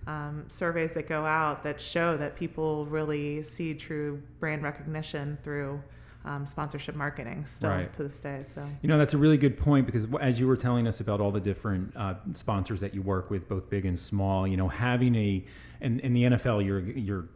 um, 0.08 0.46
surveys 0.50 0.94
that 0.96 1.08
go 1.08 1.24
out 1.24 1.64
that 1.64 1.80
show 1.80 2.18
that 2.18 2.36
people 2.36 2.88
really 2.88 3.44
see 3.44 3.76
true 3.76 4.24
brand 4.40 4.64
recognition 4.64 5.38
through 5.44 5.84
um, 6.28 6.46
sponsorship 6.46 6.94
marketing 6.96 7.46
still 7.46 7.70
Right. 7.70 7.94
to 7.94 8.04
this 8.04 8.20
day. 8.20 8.44
So 8.44 8.66
You 8.82 8.90
know, 8.90 8.98
that's 8.98 9.14
a 9.14 9.18
really 9.18 9.38
good 9.38 9.58
point 9.58 9.86
because 9.86 10.08
as 10.20 10.40
you 10.40 10.48
were 10.48 10.58
telling 10.58 10.86
us 10.88 11.00
about 11.00 11.22
all 11.22 11.32
the 11.32 11.40
different 11.40 11.96
uh, 11.96 12.16
sponsors 12.34 12.82
that 12.82 12.94
you 12.94 13.02
work 13.02 13.30
with, 13.32 13.48
both 13.48 13.70
big 13.70 13.86
and 13.86 13.98
small, 13.98 14.46
you 14.46 14.58
know, 14.58 14.68
having 14.68 15.16
a, 15.16 15.46
and 15.80 16.00
in 16.02 16.14
the 16.14 16.24
NFL, 16.24 16.66
you're, 16.66 16.82
you're 16.82 17.30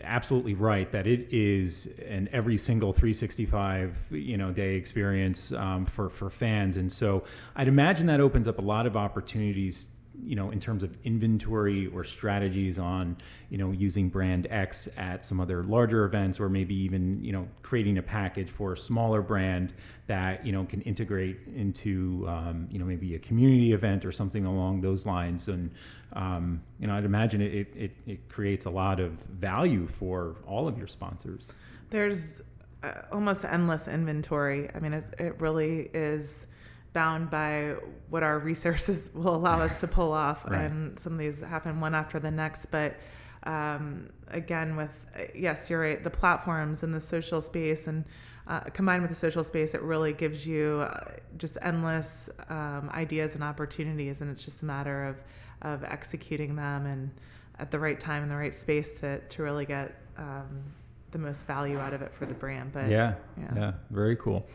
absolutely 0.00 0.54
right 0.54 0.90
that 0.92 1.06
it 1.06 1.28
is 1.32 1.86
an 2.08 2.28
every 2.32 2.56
single 2.56 2.92
365, 2.92 4.08
you 4.10 4.36
know, 4.36 4.50
day 4.52 4.74
experience 4.74 5.52
um, 5.52 5.86
for, 5.86 6.08
for 6.08 6.28
fans. 6.28 6.76
And 6.76 6.92
so 6.92 7.22
I'd 7.54 7.68
imagine 7.68 8.06
that 8.06 8.20
opens 8.20 8.48
up 8.48 8.58
a 8.58 8.62
lot 8.62 8.86
of 8.86 8.96
opportunities 8.96 9.88
you 10.24 10.36
know, 10.36 10.50
in 10.50 10.60
terms 10.60 10.82
of 10.82 10.96
inventory 11.04 11.86
or 11.88 12.04
strategies 12.04 12.78
on, 12.78 13.16
you 13.50 13.58
know, 13.58 13.70
using 13.72 14.08
brand 14.08 14.46
X 14.50 14.88
at 14.96 15.24
some 15.24 15.40
other 15.40 15.62
larger 15.62 16.04
events, 16.04 16.40
or 16.40 16.48
maybe 16.48 16.74
even, 16.74 17.22
you 17.22 17.32
know, 17.32 17.48
creating 17.62 17.98
a 17.98 18.02
package 18.02 18.48
for 18.48 18.72
a 18.72 18.76
smaller 18.76 19.22
brand 19.22 19.72
that 20.06 20.46
you 20.46 20.52
know 20.52 20.64
can 20.64 20.80
integrate 20.82 21.38
into, 21.54 22.24
um, 22.28 22.68
you 22.70 22.78
know, 22.78 22.84
maybe 22.84 23.14
a 23.14 23.18
community 23.18 23.72
event 23.72 24.04
or 24.04 24.12
something 24.12 24.44
along 24.44 24.80
those 24.80 25.06
lines. 25.06 25.48
And 25.48 25.70
um, 26.12 26.62
you 26.80 26.86
know, 26.86 26.94
I'd 26.94 27.04
imagine 27.04 27.40
it, 27.40 27.68
it 27.76 27.96
it 28.06 28.28
creates 28.28 28.64
a 28.64 28.70
lot 28.70 29.00
of 29.00 29.12
value 29.12 29.86
for 29.86 30.36
all 30.46 30.68
of 30.68 30.78
your 30.78 30.86
sponsors. 30.86 31.52
there's 31.90 32.42
uh, 32.82 32.92
almost 33.12 33.44
endless 33.44 33.88
inventory. 33.88 34.70
I 34.74 34.78
mean, 34.80 34.92
it, 34.92 35.04
it 35.18 35.40
really 35.40 35.90
is 35.94 36.46
bound 36.96 37.28
by 37.30 37.74
what 38.08 38.22
our 38.22 38.38
resources 38.38 39.10
will 39.14 39.34
allow 39.36 39.58
us 39.60 39.76
to 39.82 39.86
pull 39.86 40.12
off, 40.12 40.46
Right. 40.46 40.62
and 40.62 40.98
some 40.98 41.12
of 41.12 41.18
these 41.18 41.42
happen 41.42 41.78
one 41.78 41.94
after 41.94 42.18
the 42.18 42.30
next. 42.30 42.66
But 42.66 42.96
um, 43.44 44.08
again, 44.28 44.76
with 44.76 44.90
uh, 45.14 45.24
yes, 45.34 45.68
you're 45.68 45.80
right. 45.80 46.02
The 46.02 46.10
platforms 46.22 46.82
and 46.82 46.94
the 46.94 47.00
social 47.00 47.40
space, 47.42 47.86
and 47.86 48.04
uh, 48.48 48.60
combined 48.78 49.02
with 49.02 49.10
the 49.10 49.20
social 49.26 49.44
space, 49.44 49.74
it 49.74 49.82
really 49.82 50.14
gives 50.14 50.46
you 50.46 50.86
uh, 50.90 51.12
just 51.36 51.58
endless 51.60 52.30
um, 52.48 52.88
ideas 52.94 53.34
and 53.34 53.44
opportunities, 53.44 54.22
and 54.22 54.30
it's 54.30 54.44
just 54.44 54.62
a 54.62 54.64
matter 54.64 55.04
of 55.10 55.16
of 55.62 55.84
executing 55.84 56.56
them 56.56 56.86
and 56.86 57.10
at 57.58 57.70
the 57.70 57.78
right 57.78 57.98
time 57.98 58.22
in 58.22 58.28
the 58.28 58.36
right 58.36 58.54
space 58.54 59.00
to 59.00 59.18
to 59.32 59.42
really 59.42 59.66
get 59.66 59.88
um, 60.16 60.64
the 61.10 61.18
most 61.18 61.46
value 61.46 61.78
out 61.78 61.92
of 61.92 62.00
it 62.00 62.12
for 62.14 62.24
the 62.24 62.34
brand. 62.34 62.72
But 62.72 62.88
yeah, 62.88 63.14
yeah. 63.38 63.54
yeah, 63.56 63.72
very 63.90 64.16
cool. 64.16 64.46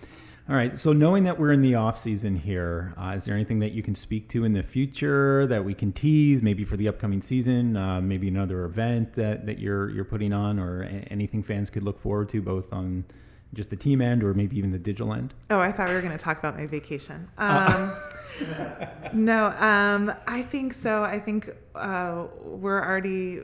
All 0.51 0.57
right, 0.57 0.77
so 0.77 0.91
knowing 0.91 1.23
that 1.23 1.39
we're 1.39 1.53
in 1.53 1.61
the 1.61 1.75
off 1.75 1.97
season 1.97 2.35
here, 2.35 2.93
uh, 2.97 3.13
is 3.15 3.23
there 3.23 3.33
anything 3.33 3.59
that 3.59 3.71
you 3.71 3.81
can 3.81 3.95
speak 3.95 4.27
to 4.31 4.43
in 4.43 4.51
the 4.51 4.61
future 4.61 5.47
that 5.47 5.63
we 5.63 5.73
can 5.73 5.93
tease, 5.93 6.43
maybe 6.43 6.65
for 6.65 6.75
the 6.75 6.89
upcoming 6.89 7.21
season, 7.21 7.77
uh, 7.77 8.01
maybe 8.01 8.27
another 8.27 8.65
event 8.65 9.13
that, 9.13 9.45
that 9.45 9.59
you're 9.59 9.89
you're 9.91 10.03
putting 10.03 10.33
on, 10.33 10.59
or 10.59 10.83
anything 11.09 11.41
fans 11.41 11.69
could 11.69 11.83
look 11.83 11.97
forward 11.97 12.27
to, 12.27 12.41
both 12.41 12.73
on 12.73 13.05
just 13.53 13.69
the 13.69 13.77
team 13.77 14.01
end 14.01 14.25
or 14.25 14.33
maybe 14.33 14.57
even 14.57 14.71
the 14.71 14.77
digital 14.77 15.13
end? 15.13 15.33
Oh, 15.49 15.61
I 15.61 15.71
thought 15.71 15.87
we 15.87 15.93
were 15.93 16.01
going 16.01 16.17
to 16.17 16.21
talk 16.21 16.37
about 16.39 16.57
my 16.57 16.65
vacation. 16.65 17.29
Oh. 17.37 17.97
Um, 18.41 18.87
no, 19.13 19.51
um, 19.51 20.13
I 20.27 20.41
think 20.41 20.73
so. 20.73 21.01
I 21.01 21.17
think 21.17 21.49
uh, 21.75 22.25
we're 22.43 22.83
already, 22.83 23.39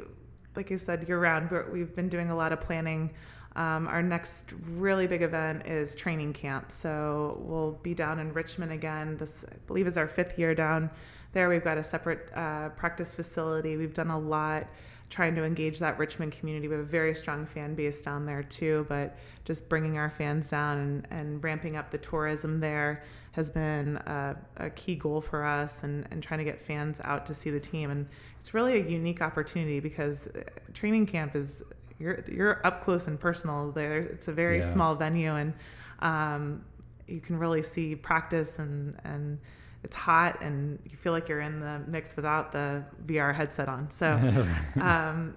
like 0.57 0.73
I 0.73 0.75
said, 0.75 1.07
year 1.07 1.21
round. 1.21 1.51
We're, 1.51 1.71
we've 1.71 1.95
been 1.95 2.09
doing 2.09 2.31
a 2.31 2.35
lot 2.35 2.51
of 2.51 2.59
planning. 2.59 3.11
Um, 3.57 3.87
our 3.87 4.03
next 4.03 4.53
really 4.69 5.07
big 5.07 5.23
event 5.23 5.65
is 5.65 5.95
training 5.95 6.33
camp. 6.33 6.71
So 6.71 7.41
we'll 7.41 7.71
be 7.81 7.95
down 7.95 8.19
in 8.19 8.31
Richmond 8.31 8.71
again. 8.71 9.17
This, 9.17 9.43
I 9.51 9.55
believe, 9.65 9.87
is 9.87 9.97
our 9.97 10.07
fifth 10.07 10.37
year 10.37 10.53
down 10.53 10.91
there. 11.33 11.49
We've 11.49 11.63
got 11.63 11.79
a 11.79 11.83
separate 11.83 12.29
uh, 12.35 12.69
practice 12.69 13.15
facility. 13.15 13.75
We've 13.75 13.95
done 13.95 14.11
a 14.11 14.19
lot 14.19 14.67
trying 15.09 15.35
to 15.35 15.43
engage 15.43 15.79
that 15.79 15.97
Richmond 15.97 16.33
community. 16.33 16.67
We 16.67 16.75
have 16.75 16.83
a 16.83 16.87
very 16.87 17.15
strong 17.15 17.45
fan 17.45 17.75
base 17.75 18.01
down 18.01 18.25
there 18.25 18.43
too, 18.43 18.85
but 18.89 19.17
just 19.45 19.69
bringing 19.69 19.97
our 19.97 20.09
fans 20.09 20.49
down 20.49 20.77
and, 20.77 21.07
and 21.09 21.43
ramping 21.43 21.77
up 21.77 21.91
the 21.91 21.97
tourism 21.97 22.59
there 22.59 23.03
has 23.31 23.49
been 23.49 23.97
a, 23.97 24.35
a 24.57 24.69
key 24.71 24.95
goal 24.95 25.21
for 25.21 25.45
us 25.45 25.83
and, 25.83 26.07
and 26.11 26.21
trying 26.21 26.39
to 26.39 26.43
get 26.43 26.59
fans 26.59 26.99
out 27.03 27.25
to 27.27 27.33
see 27.33 27.49
the 27.49 27.59
team. 27.59 27.89
And 27.89 28.07
it's 28.39 28.53
really 28.53 28.81
a 28.81 28.87
unique 28.87 29.21
opportunity 29.21 29.79
because 29.79 30.27
uh, 30.27 30.41
training 30.73 31.05
camp 31.05 31.35
is 31.35 31.63
you're 31.99 32.23
you're 32.31 32.65
up 32.65 32.81
close 32.83 33.07
and 33.07 33.19
personal 33.19 33.71
there. 33.71 33.97
It's 33.97 34.27
a 34.27 34.33
very 34.33 34.57
Yeah. 34.57 34.63
small 34.73 34.95
venue 34.95 35.35
and 35.35 35.53
um, 35.99 36.63
you 37.07 37.19
can 37.19 37.37
really 37.37 37.61
see 37.61 37.95
practice 37.95 38.59
and 38.59 38.95
and 39.03 39.39
it's 39.83 39.95
hot 39.95 40.41
and 40.41 40.79
you 40.89 40.97
feel 40.97 41.13
like 41.13 41.29
you're 41.29 41.41
in 41.41 41.59
the 41.59 41.81
mix 41.87 42.15
without 42.15 42.51
the 42.51 42.83
VR 43.05 43.33
headset 43.33 43.69
on. 43.69 43.89
So 43.89 44.13
um, 44.81 45.35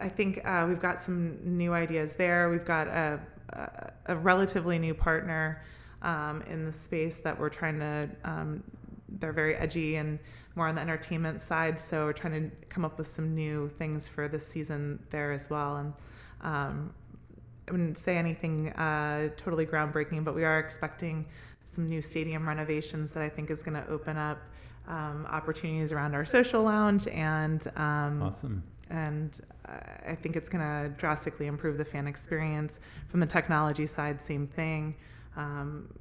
I 0.00 0.08
think 0.08 0.40
uh, 0.44 0.66
we've 0.68 0.80
got 0.80 1.00
some 1.00 1.38
new 1.56 1.72
ideas 1.72 2.16
there. 2.16 2.50
We've 2.50 2.64
got 2.64 2.88
a, 2.88 3.20
a, 3.50 3.92
a 4.06 4.16
relatively 4.16 4.78
new 4.78 4.94
partner 4.94 5.62
um, 6.02 6.42
in 6.50 6.64
the 6.64 6.72
space 6.72 7.20
that 7.20 7.38
we're 7.38 7.48
trying 7.50 7.78
to. 7.80 8.08
Um, 8.24 8.62
they're 9.20 9.32
very 9.32 9.54
edgy 9.56 9.96
and 9.96 10.18
more 10.54 10.68
on 10.68 10.74
the 10.74 10.80
entertainment 10.80 11.40
side, 11.40 11.78
so 11.78 12.06
we're 12.06 12.12
trying 12.12 12.50
to 12.50 12.66
come 12.68 12.84
up 12.84 12.96
with 12.98 13.06
some 13.06 13.34
new 13.34 13.68
things 13.68 14.08
for 14.08 14.26
this 14.26 14.46
season 14.46 14.98
there 15.10 15.32
as 15.32 15.50
well. 15.50 15.76
And 15.76 15.92
um, 16.40 16.94
I 17.68 17.72
wouldn't 17.72 17.98
say 17.98 18.16
anything 18.16 18.70
uh, 18.70 19.30
totally 19.36 19.66
groundbreaking, 19.66 20.24
but 20.24 20.34
we 20.34 20.44
are 20.44 20.58
expecting 20.58 21.26
some 21.66 21.86
new 21.86 22.00
stadium 22.00 22.48
renovations 22.48 23.12
that 23.12 23.22
I 23.22 23.28
think 23.28 23.50
is 23.50 23.62
going 23.62 23.74
to 23.74 23.86
open 23.88 24.16
up 24.16 24.38
um, 24.88 25.26
opportunities 25.28 25.92
around 25.92 26.14
our 26.14 26.24
social 26.24 26.62
lounge 26.62 27.08
and 27.08 27.66
um, 27.76 28.22
awesome. 28.22 28.62
And 28.88 29.38
I 30.06 30.14
think 30.14 30.36
it's 30.36 30.48
going 30.48 30.62
to 30.62 30.94
drastically 30.96 31.46
improve 31.46 31.76
the 31.76 31.84
fan 31.84 32.06
experience. 32.06 32.78
From 33.08 33.18
the 33.18 33.26
technology 33.26 33.86
side, 33.86 34.22
same 34.22 34.46
thing. 34.46 34.94
Um, 35.36 35.92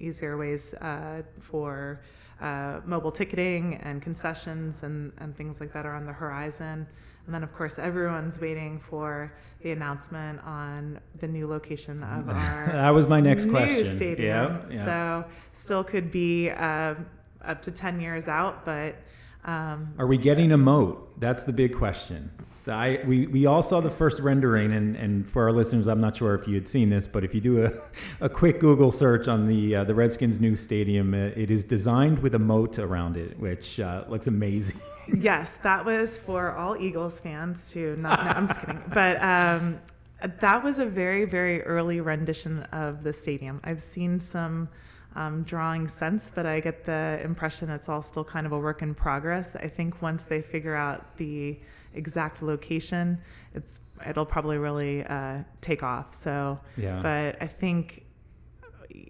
easier 0.00 0.36
ways 0.36 0.74
uh, 0.74 1.22
for 1.40 2.02
uh, 2.42 2.80
mobile 2.84 3.12
ticketing 3.12 3.76
and 3.82 4.02
concessions 4.02 4.82
and, 4.82 5.12
and 5.18 5.36
things 5.36 5.60
like 5.60 5.72
that 5.72 5.86
are 5.86 5.94
on 5.94 6.04
the 6.06 6.12
horizon. 6.12 6.86
And 7.24 7.32
then, 7.32 7.44
of 7.44 7.54
course, 7.54 7.78
everyone's 7.78 8.40
waiting 8.40 8.80
for 8.80 9.32
the 9.62 9.70
announcement 9.70 10.40
on 10.44 10.98
the 11.20 11.28
new 11.28 11.46
location 11.46 12.02
of 12.02 12.28
our 12.36 12.70
that 12.72 12.90
was 12.90 13.06
my 13.06 13.20
next 13.20 13.44
new 13.44 13.52
question. 13.52 13.84
stadium. 13.84 14.26
Yeah, 14.26 14.60
yeah. 14.70 14.84
So, 14.84 15.24
still 15.52 15.84
could 15.84 16.10
be 16.10 16.50
uh, 16.50 16.96
up 17.44 17.62
to 17.62 17.70
ten 17.70 18.00
years 18.00 18.26
out, 18.26 18.64
but 18.64 18.96
um, 19.44 19.94
Are 19.98 20.06
we 20.06 20.18
getting 20.18 20.50
a 20.52 20.56
moat? 20.56 21.20
That's 21.20 21.44
the 21.44 21.52
big 21.52 21.76
question. 21.76 22.30
I, 22.68 23.00
we, 23.06 23.26
we 23.26 23.46
all 23.46 23.62
saw 23.62 23.80
the 23.80 23.90
first 23.90 24.20
rendering, 24.20 24.72
and, 24.72 24.94
and 24.96 25.28
for 25.28 25.44
our 25.44 25.52
listeners, 25.52 25.88
I'm 25.88 25.98
not 25.98 26.16
sure 26.16 26.34
if 26.34 26.46
you 26.46 26.54
had 26.54 26.68
seen 26.68 26.90
this, 26.90 27.06
but 27.06 27.24
if 27.24 27.34
you 27.34 27.40
do 27.40 27.64
a, 27.64 27.72
a 28.24 28.28
quick 28.28 28.60
Google 28.60 28.92
search 28.92 29.26
on 29.26 29.48
the 29.48 29.76
uh, 29.76 29.84
the 29.84 29.94
Redskins' 29.94 30.40
new 30.40 30.54
stadium, 30.54 31.12
uh, 31.12 31.30
it 31.34 31.50
is 31.50 31.64
designed 31.64 32.20
with 32.20 32.34
a 32.34 32.38
moat 32.38 32.78
around 32.78 33.16
it, 33.16 33.38
which 33.38 33.80
uh, 33.80 34.04
looks 34.08 34.28
amazing. 34.28 34.80
yes, 35.16 35.56
that 35.62 35.84
was 35.84 36.18
for 36.18 36.52
all 36.52 36.80
Eagles 36.80 37.20
fans 37.20 37.72
to 37.72 37.96
not. 37.96 38.24
No, 38.24 38.30
I'm 38.30 38.46
just 38.46 38.60
kidding. 38.60 38.82
But 38.92 39.20
um, 39.22 39.80
that 40.20 40.62
was 40.62 40.78
a 40.78 40.86
very 40.86 41.24
very 41.24 41.62
early 41.62 42.00
rendition 42.00 42.62
of 42.72 43.02
the 43.02 43.12
stadium. 43.12 43.60
I've 43.64 43.80
seen 43.80 44.20
some. 44.20 44.68
Um, 45.14 45.42
drawing 45.42 45.88
since, 45.88 46.32
but 46.34 46.46
I 46.46 46.60
get 46.60 46.84
the 46.84 47.20
impression 47.22 47.68
it's 47.68 47.86
all 47.86 48.00
still 48.00 48.24
kind 48.24 48.46
of 48.46 48.52
a 48.52 48.58
work 48.58 48.80
in 48.80 48.94
progress. 48.94 49.54
I 49.54 49.68
think 49.68 50.00
once 50.00 50.24
they 50.24 50.40
figure 50.40 50.74
out 50.74 51.18
the 51.18 51.58
exact 51.94 52.42
location, 52.42 53.18
it's 53.54 53.80
it'll 54.08 54.26
probably 54.26 54.58
really 54.58 55.04
uh, 55.04 55.42
take 55.60 55.82
off. 55.82 56.12
So, 56.14 56.58
Yeah. 56.76 57.00
but 57.02 57.40
I 57.40 57.46
think 57.46 58.04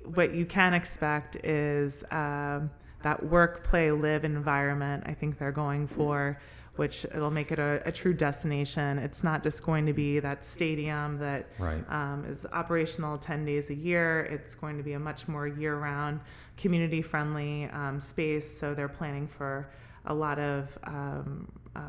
what 0.04 0.34
you 0.34 0.44
can 0.46 0.74
expect 0.74 1.36
is 1.44 2.04
um, 2.10 2.70
that 3.02 3.24
work, 3.24 3.64
play, 3.64 3.90
live 3.90 4.24
environment. 4.24 5.04
I 5.06 5.14
think 5.14 5.38
they're 5.38 5.50
going 5.52 5.86
for, 5.88 6.38
which 6.76 7.04
it'll 7.06 7.30
make 7.30 7.50
it 7.50 7.58
a, 7.58 7.82
a 7.84 7.90
true 7.92 8.14
destination. 8.14 8.98
It's 8.98 9.24
not 9.24 9.42
just 9.42 9.62
going 9.64 9.86
to 9.86 9.92
be 9.92 10.20
that 10.20 10.44
stadium 10.44 11.18
that 11.18 11.48
Right. 11.58 11.84
um, 11.90 12.24
is 12.28 12.46
operational 12.52 13.18
10 13.18 13.44
days 13.44 13.70
a 13.70 13.74
year. 13.74 14.20
It's 14.30 14.54
going 14.54 14.76
to 14.76 14.82
be 14.84 14.92
a 14.92 15.00
much 15.00 15.26
more 15.26 15.46
year 15.48 15.76
round, 15.76 16.20
community 16.56 17.02
friendly 17.02 17.64
um, 17.72 17.98
space. 17.98 18.48
So 18.58 18.74
they're 18.74 18.88
planning 18.88 19.26
for 19.26 19.70
a 20.06 20.14
lot 20.14 20.38
of 20.38 20.78
um, 20.84 21.50
uh, 21.74 21.80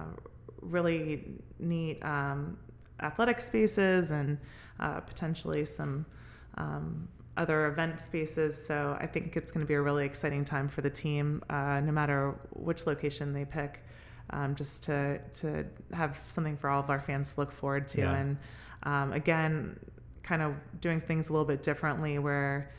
really 0.69 1.41
neat 1.59 2.03
um, 2.03 2.57
athletic 3.01 3.39
spaces 3.39 4.11
and 4.11 4.37
uh, 4.79 4.99
potentially 5.01 5.65
some 5.65 6.05
um, 6.57 7.07
other 7.37 7.67
event 7.67 7.99
spaces. 7.99 8.65
So 8.65 8.97
I 8.99 9.07
think 9.07 9.35
it's 9.35 9.51
going 9.51 9.65
to 9.65 9.67
be 9.67 9.73
a 9.73 9.81
really 9.81 10.05
exciting 10.05 10.43
time 10.45 10.67
for 10.67 10.81
the 10.81 10.89
team, 10.89 11.43
uh, 11.49 11.79
no 11.79 11.91
matter 11.91 12.35
which 12.51 12.85
location 12.87 13.33
they 13.33 13.45
pick. 13.45 13.81
Um, 14.29 14.55
just 14.55 14.83
to 14.83 15.19
to 15.41 15.65
have 15.91 16.17
something 16.27 16.57
for 16.57 16.69
all 16.69 16.79
of 16.79 16.89
our 16.89 17.01
fans 17.01 17.33
to 17.33 17.41
look 17.41 17.51
forward 17.51 17.87
to, 17.89 18.01
Yeah. 18.01 18.15
and 18.15 18.37
um, 18.83 19.11
again, 19.13 19.77
kind 20.23 20.41
of 20.41 20.55
doing 20.79 20.99
things 20.99 21.29
a 21.29 21.33
little 21.33 21.45
bit 21.45 21.61
differently. 21.61 22.17
We're 22.17 22.69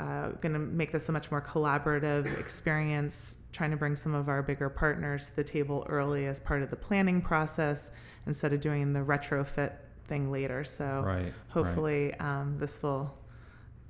uh, 0.00 0.28
going 0.40 0.52
to 0.54 0.58
make 0.58 0.92
this 0.92 1.08
a 1.08 1.12
much 1.12 1.30
more 1.30 1.42
collaborative 1.42 2.38
experience, 2.40 3.36
trying 3.52 3.70
to 3.70 3.76
bring 3.76 3.94
some 3.96 4.14
of 4.14 4.28
our 4.28 4.42
bigger 4.42 4.68
partners 4.70 5.28
to 5.28 5.36
the 5.36 5.44
table 5.44 5.84
early 5.88 6.26
as 6.26 6.40
part 6.40 6.62
of 6.62 6.70
the 6.70 6.76
planning 6.76 7.20
process 7.20 7.90
instead 8.26 8.52
of 8.52 8.60
doing 8.60 8.92
the 8.92 9.00
retrofit 9.00 9.72
thing 10.08 10.30
later. 10.30 10.64
So 10.64 10.84
Right. 11.04 11.22
right. 11.24 11.32
hopefully 11.48 12.14
um, 12.14 12.56
this 12.58 12.82
will 12.82 13.16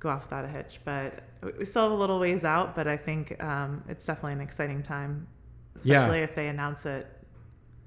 go 0.01 0.09
off 0.09 0.25
without 0.25 0.45
a 0.45 0.49
hitch. 0.49 0.81
But 0.85 1.23
we- 1.59 1.65
still 1.65 1.83
have 1.85 1.93
a 1.93 1.95
little 1.95 2.19
ways 2.19 2.43
out, 2.45 2.75
but 2.75 2.87
I 2.89 2.97
think 2.97 3.43
um, 3.43 3.85
it's 3.89 4.05
definitely 4.07 4.33
an 4.35 4.41
exciting 4.41 4.83
time, 4.83 5.29
Yeah. 5.85 5.97
especially 5.99 6.21
if 6.23 6.35
they 6.35 6.49
announce 6.49 6.85
it 6.87 7.07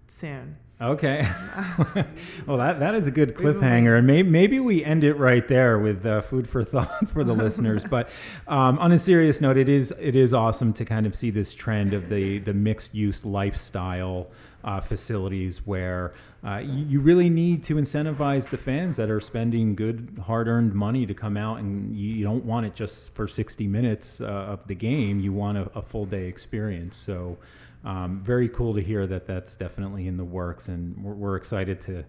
soon. 0.07 0.57
Okay. 0.83 1.21
well, 2.45 2.57
that, 2.57 2.79
that 2.79 2.93
is 2.93 3.07
a 3.07 3.11
good 3.11 3.35
cliffhanger, 3.35 3.97
and 3.97 4.05
maybe, 4.05 4.29
maybe 4.29 4.59
we 4.59 4.83
end 4.83 5.05
it 5.05 5.13
right 5.13 5.47
there 5.47 5.79
with 5.79 6.05
uh, 6.05 6.19
food 6.19 6.45
for 6.45 6.61
thought 6.65 7.07
for 7.07 7.23
the 7.23 7.31
listeners. 7.31 7.85
But 7.85 8.09
um, 8.49 8.77
on 8.79 8.91
a 8.91 8.97
serious 8.97 9.39
note, 9.39 9.55
it 9.55 9.69
is 9.69 9.93
it 9.97 10.13
is 10.13 10.33
awesome 10.33 10.73
to 10.73 10.83
kind 10.83 11.05
of 11.05 11.15
see 11.15 11.29
this 11.29 11.53
trend 11.53 11.93
of 11.93 12.09
the 12.09 12.39
the 12.39 12.53
mixed 12.53 12.93
use 12.93 13.23
lifestyle 13.23 14.29
uh, 14.65 14.81
facilities 14.81 15.65
where 15.65 16.13
uh, 16.45 16.57
you, 16.57 16.85
you 16.85 16.99
really 16.99 17.29
need 17.29 17.63
to 17.63 17.75
incentivize 17.75 18.49
the 18.49 18.57
fans 18.57 18.97
that 18.97 19.09
are 19.09 19.21
spending 19.21 19.75
good 19.75 20.21
hard 20.25 20.49
earned 20.49 20.73
money 20.73 21.05
to 21.05 21.13
come 21.13 21.37
out, 21.37 21.59
and 21.59 21.95
you, 21.95 22.13
you 22.15 22.25
don't 22.25 22.43
want 22.43 22.65
it 22.65 22.75
just 22.75 23.15
for 23.15 23.25
sixty 23.25 23.67
minutes 23.67 24.19
uh, 24.19 24.25
of 24.25 24.67
the 24.67 24.75
game. 24.75 25.21
You 25.21 25.31
want 25.31 25.57
a, 25.57 25.71
a 25.75 25.81
full 25.81 26.05
day 26.05 26.27
experience. 26.27 26.97
So. 26.97 27.37
Um, 27.83 28.21
very 28.23 28.47
cool 28.47 28.73
to 28.75 28.81
hear 28.81 29.05
that 29.07 29.27
that's 29.27 29.55
definitely 29.55 30.07
in 30.07 30.15
the 30.17 30.23
works, 30.23 30.69
and 30.69 30.97
we're, 31.03 31.13
we're 31.13 31.35
excited 31.35 31.81
to. 31.81 32.05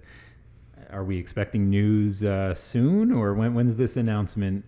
Are 0.91 1.03
we 1.05 1.19
expecting 1.19 1.69
news 1.71 2.23
uh, 2.23 2.55
soon, 2.55 3.11
or 3.11 3.35
when, 3.35 3.55
when's 3.55 3.77
this 3.77 3.97
announcement? 3.97 4.65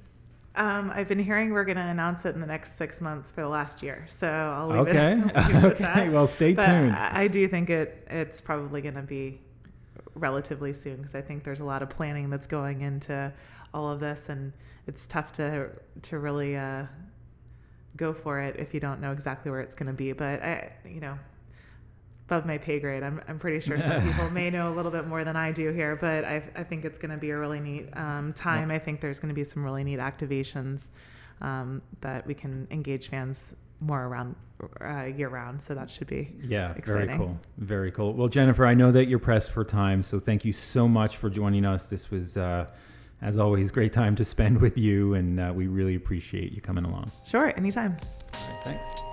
Um, 0.56 0.90
I've 0.94 1.06
been 1.08 1.18
hearing 1.18 1.52
we're 1.52 1.64
going 1.64 1.76
to 1.76 1.82
announce 1.82 2.24
it 2.24 2.34
in 2.34 2.40
the 2.40 2.46
next 2.46 2.72
six 2.76 3.00
months 3.00 3.30
for 3.30 3.42
the 3.42 3.48
last 3.48 3.82
year, 3.82 4.04
so 4.08 4.26
I'll 4.26 4.68
leave 4.68 4.88
Okay, 4.88 5.12
it. 5.12 5.32
I'll 5.36 5.48
leave 5.52 5.64
it 5.64 5.80
okay. 5.82 6.08
Well, 6.08 6.26
stay 6.26 6.54
But 6.54 6.66
tuned. 6.66 6.92
I, 6.96 7.22
I 7.24 7.28
do 7.28 7.46
think 7.46 7.68
it 7.70 8.06
it's 8.10 8.40
probably 8.40 8.80
going 8.80 8.94
to 8.94 9.02
be 9.02 9.40
relatively 10.14 10.72
soon 10.72 10.96
because 10.96 11.14
I 11.14 11.20
think 11.20 11.44
there's 11.44 11.60
a 11.60 11.64
lot 11.64 11.82
of 11.82 11.90
planning 11.90 12.30
that's 12.30 12.46
going 12.46 12.80
into 12.80 13.32
all 13.74 13.90
of 13.90 14.00
this, 14.00 14.28
and 14.30 14.54
it's 14.86 15.06
tough 15.06 15.30
to 15.32 15.68
to 16.02 16.18
really 16.18 16.56
uh, 16.56 16.86
go 17.96 18.12
for 18.12 18.40
it 18.40 18.56
if 18.58 18.74
you 18.74 18.80
don't 18.80 19.00
know 19.00 19.12
exactly 19.12 19.50
where 19.50 19.60
it's 19.60 19.74
going 19.74 19.88
to 19.88 19.92
be. 19.92 20.12
But 20.12 20.42
I, 20.42 20.72
you 20.84 21.00
know, 21.00 21.18
above 22.26 22.46
my 22.46 22.58
pay 22.58 22.78
grade, 22.78 23.02
I'm 23.02 23.20
I'm 23.28 23.38
pretty 23.38 23.60
sure 23.60 23.80
some 23.80 24.02
people 24.08 24.30
may 24.30 24.50
know 24.50 24.72
a 24.72 24.74
little 24.74 24.92
bit 24.92 25.06
more 25.06 25.24
than 25.24 25.36
I 25.36 25.52
do 25.52 25.70
here. 25.72 25.96
But 25.96 26.24
I 26.24 26.42
I 26.54 26.64
think 26.64 26.84
it's 26.84 26.98
going 26.98 27.12
to 27.12 27.16
be 27.16 27.30
a 27.30 27.38
really 27.38 27.60
neat 27.60 27.88
um, 27.96 28.32
time. 28.34 28.70
I 28.70 28.78
think 28.78 29.00
there's 29.00 29.20
going 29.20 29.30
to 29.30 29.34
be 29.34 29.44
some 29.44 29.64
really 29.64 29.84
neat 29.84 29.98
activations 29.98 30.90
um, 31.40 31.82
that 32.00 32.26
we 32.26 32.34
can 32.34 32.66
engage 32.70 33.08
fans 33.08 33.56
more 33.80 34.04
around 34.04 34.36
uh, 34.80 35.04
year 35.04 35.28
round. 35.28 35.60
So 35.60 35.74
that 35.74 35.90
should 35.90 36.06
be 36.06 36.32
Yeah, 36.42 36.74
very 36.84 37.08
cool. 37.08 37.38
Very 37.58 37.90
cool. 37.90 38.14
Well, 38.14 38.28
Jennifer, 38.28 38.66
I 38.66 38.74
know 38.74 38.90
that 38.92 39.06
you're 39.06 39.18
pressed 39.18 39.50
for 39.50 39.64
time, 39.64 40.02
so 40.02 40.18
thank 40.18 40.44
you 40.44 40.52
so 40.52 40.88
much 40.88 41.16
for 41.16 41.28
joining 41.28 41.64
us. 41.64 41.88
This 41.88 42.10
was, 42.10 42.36
uh, 42.36 42.66
as 43.22 43.38
always, 43.38 43.70
great 43.70 43.92
time 43.92 44.14
to 44.16 44.24
spend 44.24 44.60
with 44.60 44.76
you, 44.76 45.14
and 45.14 45.40
uh, 45.40 45.52
we 45.54 45.66
really 45.66 45.94
appreciate 45.94 46.52
you 46.52 46.60
coming 46.60 46.84
along. 46.84 47.10
Sure, 47.24 47.52
anytime. 47.56 47.96
All 48.34 48.40
right, 48.40 48.64
thanks. 48.64 49.05